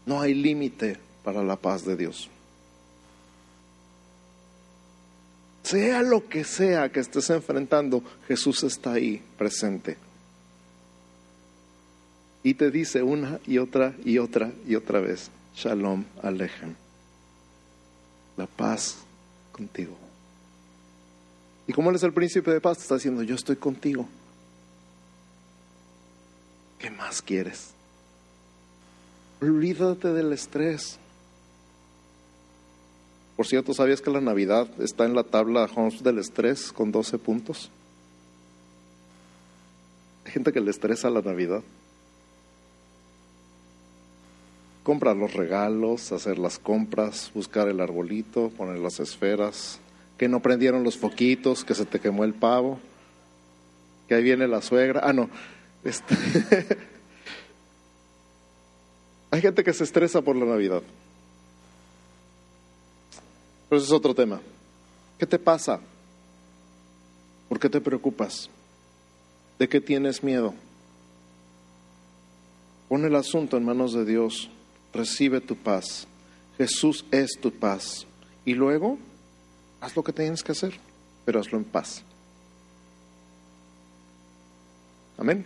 no 0.06 0.22
hay 0.22 0.34
límite 0.34 0.98
para 1.24 1.44
la 1.44 1.56
paz 1.56 1.86
de 1.86 1.96
Dios. 1.96 2.30
Sea 5.64 6.02
lo 6.02 6.28
que 6.28 6.44
sea 6.44 6.92
que 6.92 7.00
estés 7.00 7.30
enfrentando, 7.30 8.04
Jesús 8.28 8.64
está 8.64 8.94
ahí 8.94 9.22
presente. 9.38 9.98
Y 12.44 12.56
te 12.56 12.72
dice 12.72 13.04
una 13.04 13.40
y 13.46 13.60
otra 13.60 13.94
y 14.04 14.18
otra 14.18 14.52
y 14.68 14.76
otra 14.76 15.00
vez, 15.00 15.30
Shalom 15.56 16.06
Alejem. 16.24 16.74
La 18.38 18.48
paz 18.48 18.98
contigo. 19.52 19.96
Y 21.68 21.74
como 21.74 21.90
Él 21.90 21.96
es 21.96 22.04
el 22.04 22.14
príncipe 22.14 22.52
de 22.52 22.62
paz, 22.62 22.78
te 22.78 22.84
está 22.84 22.96
diciendo, 22.96 23.22
yo 23.24 23.36
estoy 23.36 23.56
contigo. 23.56 24.08
¿Qué 26.80 26.90
más 26.90 27.22
quieres? 27.22 27.72
Olvídate 29.40 30.14
del 30.14 30.34
estrés. 30.34 30.98
Por 33.36 33.48
cierto, 33.48 33.74
¿sabías 33.74 34.02
que 34.02 34.12
la 34.12 34.22
Navidad 34.22 34.68
está 34.82 35.06
en 35.06 35.16
la 35.16 35.24
tabla 35.24 35.70
Holmes 35.76 36.04
del 36.04 36.20
estrés 36.20 36.72
con 36.72 36.92
12 36.92 37.18
puntos? 37.18 37.72
Hay 40.26 40.32
gente 40.32 40.52
que 40.52 40.60
le 40.60 40.72
estresa 40.72 41.10
la 41.10 41.22
Navidad. 41.22 41.64
Comprar 44.84 45.16
los 45.16 45.34
regalos, 45.34 46.12
hacer 46.12 46.40
las 46.40 46.58
compras, 46.58 47.32
buscar 47.34 47.68
el 47.68 47.80
arbolito, 47.80 48.50
poner 48.50 48.80
las 48.80 49.00
esferas, 49.00 49.80
que 50.18 50.28
no 50.28 50.42
prendieron 50.42 50.84
los 50.84 50.98
foquitos, 50.98 51.64
que 51.64 51.76
se 51.76 51.86
te 51.86 52.00
quemó 52.00 52.24
el 52.24 52.34
pavo, 52.34 52.80
que 54.08 54.16
ahí 54.16 54.24
viene 54.24 54.48
la 54.48 54.62
suegra. 54.62 55.02
Ah, 55.04 55.14
no. 55.14 55.30
Este 55.84 56.16
Hay 59.32 59.42
gente 59.42 59.64
que 59.64 59.72
se 59.72 59.86
estresa 59.86 60.22
por 60.22 60.36
la 60.36 60.46
Navidad. 60.46 60.84
Pero 63.70 63.80
ese 63.80 63.88
es 63.88 63.94
otro 63.94 64.14
tema. 64.14 64.42
¿Qué 65.18 65.26
te 65.26 65.40
pasa? 65.40 65.80
¿Por 67.48 67.58
qué 67.58 67.70
te 67.70 67.80
preocupas? 67.80 68.50
¿De 69.58 69.70
qué 69.70 69.80
tienes 69.80 70.22
miedo? 70.22 70.54
Pon 72.90 73.06
el 73.06 73.16
asunto 73.16 73.56
en 73.56 73.64
manos 73.64 73.94
de 73.94 74.04
Dios. 74.04 74.50
Recibe 74.94 75.42
tu 75.42 75.56
paz. 75.56 76.08
Jesús 76.58 77.06
es 77.12 77.32
tu 77.40 77.52
paz. 77.52 78.06
Y 78.46 78.54
luego, 78.54 78.98
haz 79.80 79.96
lo 79.96 80.04
que 80.04 80.14
tienes 80.14 80.44
que 80.44 80.52
hacer, 80.52 80.80
pero 81.26 81.40
hazlo 81.40 81.58
en 81.58 81.64
paz. 81.64 82.04
Amén. 85.18 85.46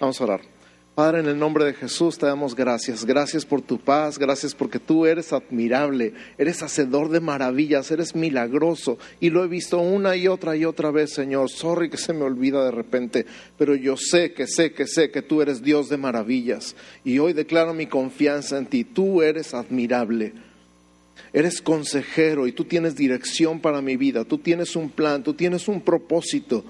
Vamos 0.00 0.20
a 0.20 0.24
orar. 0.24 0.59
Padre, 1.00 1.20
en 1.20 1.28
el 1.28 1.38
nombre 1.38 1.64
de 1.64 1.72
Jesús 1.72 2.18
te 2.18 2.26
damos 2.26 2.54
gracias. 2.54 3.06
Gracias 3.06 3.46
por 3.46 3.62
tu 3.62 3.78
paz, 3.78 4.18
gracias 4.18 4.54
porque 4.54 4.78
tú 4.78 5.06
eres 5.06 5.32
admirable, 5.32 6.12
eres 6.36 6.62
hacedor 6.62 7.08
de 7.08 7.20
maravillas, 7.20 7.90
eres 7.90 8.14
milagroso. 8.14 8.98
Y 9.18 9.30
lo 9.30 9.42
he 9.42 9.48
visto 9.48 9.80
una 9.80 10.14
y 10.14 10.28
otra 10.28 10.58
y 10.58 10.66
otra 10.66 10.90
vez, 10.90 11.14
Señor. 11.14 11.48
Sorry 11.48 11.88
que 11.88 11.96
se 11.96 12.12
me 12.12 12.24
olvida 12.24 12.62
de 12.66 12.70
repente, 12.70 13.24
pero 13.56 13.74
yo 13.74 13.96
sé 13.96 14.34
que 14.34 14.46
sé 14.46 14.74
que 14.74 14.86
sé 14.86 15.10
que 15.10 15.22
tú 15.22 15.40
eres 15.40 15.62
Dios 15.62 15.88
de 15.88 15.96
maravillas. 15.96 16.76
Y 17.02 17.18
hoy 17.18 17.32
declaro 17.32 17.72
mi 17.72 17.86
confianza 17.86 18.58
en 18.58 18.66
ti. 18.66 18.84
Tú 18.84 19.22
eres 19.22 19.54
admirable. 19.54 20.34
Eres 21.32 21.62
consejero 21.62 22.46
y 22.46 22.52
tú 22.52 22.66
tienes 22.66 22.94
dirección 22.94 23.60
para 23.60 23.80
mi 23.80 23.96
vida. 23.96 24.26
Tú 24.26 24.36
tienes 24.36 24.76
un 24.76 24.90
plan, 24.90 25.22
tú 25.22 25.32
tienes 25.32 25.66
un 25.66 25.80
propósito. 25.80 26.62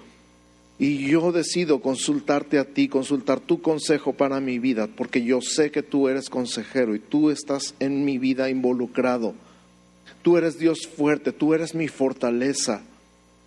Y 0.81 1.11
yo 1.11 1.31
decido 1.31 1.83
consultarte 1.83 2.59
a 2.59 2.65
ti, 2.65 2.89
consultar 2.89 3.39
tu 3.39 3.61
consejo 3.61 4.15
para 4.15 4.41
mi 4.41 4.59
vida, 4.59 4.89
porque 4.89 5.23
yo 5.23 5.43
sé 5.43 5.71
que 5.71 5.83
tú 5.83 6.09
eres 6.09 6.31
consejero 6.31 6.95
y 6.95 6.99
tú 6.99 7.29
estás 7.29 7.75
en 7.81 8.07
mi 8.07 8.17
vida 8.17 8.49
involucrado. 8.49 9.35
Tú 10.23 10.39
eres 10.39 10.59
Dios 10.59 10.89
fuerte, 10.89 11.33
tú 11.33 11.53
eres 11.53 11.75
mi 11.75 11.89
fortaleza. 11.89 12.81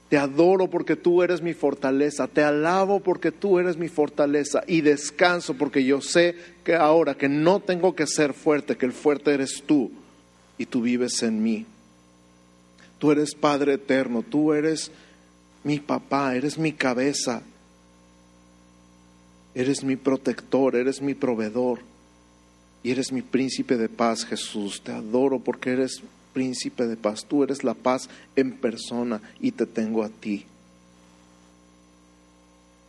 Te 0.10 0.18
adoro 0.20 0.70
porque 0.70 0.96
tú 0.96 1.24
eres 1.24 1.42
mi 1.42 1.56
fortaleza, 1.56 2.28
te 2.28 2.44
alabo 2.44 3.00
porque 3.00 3.32
tú 3.32 3.58
eres 3.58 3.78
mi 3.78 3.88
fortaleza 3.90 4.64
y 4.68 4.82
descanso 4.82 5.56
porque 5.56 5.84
yo 5.84 6.02
sé 6.02 6.36
que 6.64 6.76
ahora 6.76 7.16
que 7.16 7.30
no 7.30 7.62
tengo 7.62 7.96
que 7.96 8.06
ser 8.06 8.34
fuerte, 8.34 8.78
que 8.78 8.86
el 8.86 8.94
fuerte 8.94 9.34
eres 9.34 9.64
tú 9.66 9.90
y 10.60 10.68
tú 10.68 10.84
vives 10.84 11.24
en 11.24 11.42
mí. 11.42 11.66
Tú 13.00 13.10
eres 13.10 13.34
Padre 13.34 13.74
eterno, 13.74 14.22
tú 14.22 14.54
eres 14.54 14.92
mi 15.64 15.80
papá, 15.80 16.36
eres 16.36 16.58
mi 16.58 16.74
cabeza, 16.74 17.42
eres 19.56 19.84
mi 19.84 19.96
protector, 19.96 20.76
eres 20.76 21.02
mi 21.02 21.14
proveedor 21.14 21.80
y 22.84 22.92
eres 22.92 23.12
mi 23.12 23.22
príncipe 23.22 23.78
de 23.78 23.90
paz, 23.90 24.26
Jesús. 24.26 24.82
Te 24.84 24.92
adoro 24.92 25.40
porque 25.40 25.72
eres 25.72 26.04
príncipe 26.34 26.86
de 26.86 26.98
paz. 26.98 27.26
Tú 27.26 27.44
eres 27.44 27.64
la 27.64 27.74
paz 27.74 28.10
en 28.36 28.58
persona 28.58 29.22
y 29.40 29.52
te 29.52 29.66
tengo 29.66 30.04
a 30.04 30.10
ti. 30.10 30.46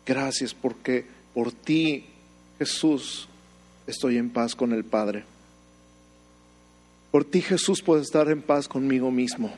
Gracias 0.07 0.53
porque 0.53 1.07
por 1.33 1.53
ti, 1.53 2.05
Jesús, 2.59 3.29
estoy 3.87 4.17
en 4.17 4.31
paz 4.31 4.55
con 4.55 4.73
el 4.73 4.85
Padre. 4.85 5.25
Por 7.11 7.25
ti, 7.25 7.41
Jesús, 7.41 7.81
puedo 7.81 8.03
estar 8.03 8.29
en 8.29 8.43
paz 8.43 8.67
conmigo 8.67 9.11
mismo. 9.11 9.53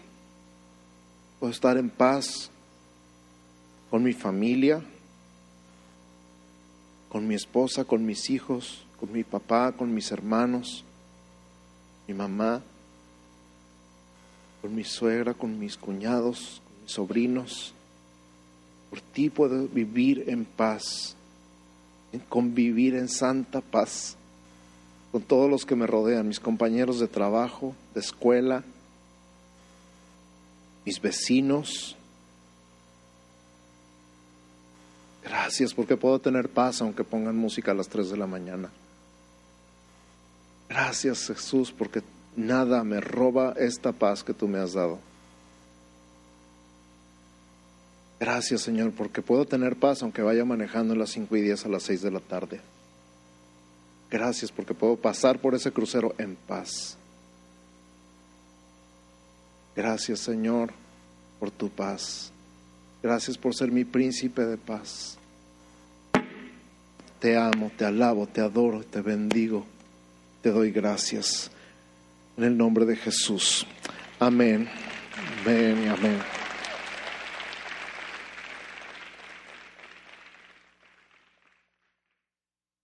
Puedo 1.40 1.52
estar 1.52 1.78
en 1.78 1.88
paz 1.88 2.50
con 3.90 4.02
mi 4.02 4.12
familia, 4.12 4.82
con 7.08 7.26
mi 7.26 7.34
esposa, 7.34 7.84
con 7.84 8.04
mis 8.04 8.30
hijos, 8.30 8.84
con 8.98 9.12
mi 9.12 9.24
papá, 9.24 9.72
con 9.72 9.94
mis 9.94 10.10
hermanos, 10.10 10.84
mi 12.06 12.14
mamá, 12.14 12.62
con 14.62 14.74
mi 14.74 14.84
suegra, 14.84 15.34
con 15.34 15.58
mis 15.58 15.76
cuñados, 15.76 16.60
con 16.64 16.82
mis 16.82 16.92
sobrinos. 16.92 17.74
Por 18.90 19.00
ti 19.00 19.30
puedo 19.30 19.66
vivir 19.68 20.24
en 20.28 20.44
paz, 20.44 21.16
en 22.12 22.20
convivir 22.20 22.94
en 22.94 23.08
santa 23.08 23.60
paz 23.60 24.16
con 25.16 25.22
todos 25.22 25.48
los 25.48 25.64
que 25.64 25.76
me 25.76 25.86
rodean, 25.86 26.28
mis 26.28 26.40
compañeros 26.40 27.00
de 27.00 27.08
trabajo, 27.08 27.74
de 27.94 28.00
escuela, 28.00 28.64
mis 30.84 31.00
vecinos, 31.00 31.96
Gracias 35.26 35.74
porque 35.74 35.96
puedo 35.96 36.20
tener 36.20 36.48
paz 36.48 36.80
aunque 36.80 37.02
pongan 37.02 37.36
música 37.36 37.72
a 37.72 37.74
las 37.74 37.88
3 37.88 38.10
de 38.10 38.16
la 38.16 38.28
mañana. 38.28 38.70
Gracias 40.68 41.26
Jesús 41.26 41.72
porque 41.76 42.02
nada 42.36 42.84
me 42.84 43.00
roba 43.00 43.52
esta 43.56 43.90
paz 43.90 44.22
que 44.22 44.32
tú 44.32 44.46
me 44.46 44.58
has 44.58 44.74
dado. 44.74 45.00
Gracias 48.20 48.62
Señor 48.62 48.92
porque 48.92 49.20
puedo 49.20 49.44
tener 49.44 49.74
paz 49.74 50.02
aunque 50.02 50.22
vaya 50.22 50.44
manejando 50.44 50.94
las 50.94 51.10
5 51.10 51.36
y 51.36 51.40
10 51.40 51.66
a 51.66 51.68
las 51.70 51.82
6 51.82 52.02
de 52.02 52.10
la 52.12 52.20
tarde. 52.20 52.60
Gracias 54.08 54.52
porque 54.52 54.74
puedo 54.74 54.96
pasar 54.96 55.40
por 55.40 55.56
ese 55.56 55.72
crucero 55.72 56.14
en 56.18 56.36
paz. 56.36 56.96
Gracias 59.74 60.20
Señor 60.20 60.70
por 61.40 61.50
tu 61.50 61.68
paz. 61.68 62.30
Gracias 63.02 63.36
por 63.36 63.56
ser 63.56 63.72
mi 63.72 63.84
príncipe 63.84 64.44
de 64.44 64.56
paz. 64.56 65.15
Te 67.20 67.36
amo, 67.36 67.70
te 67.76 67.84
alabo, 67.84 68.26
te 68.26 68.40
adoro, 68.40 68.82
te 68.82 69.00
bendigo. 69.00 69.66
Te 70.42 70.50
doy 70.50 70.70
gracias. 70.70 71.50
En 72.36 72.44
el 72.44 72.56
nombre 72.56 72.84
de 72.84 72.96
Jesús. 72.96 73.66
Amén. 74.18 74.68
Amén 75.44 75.88
amén. 75.88 76.35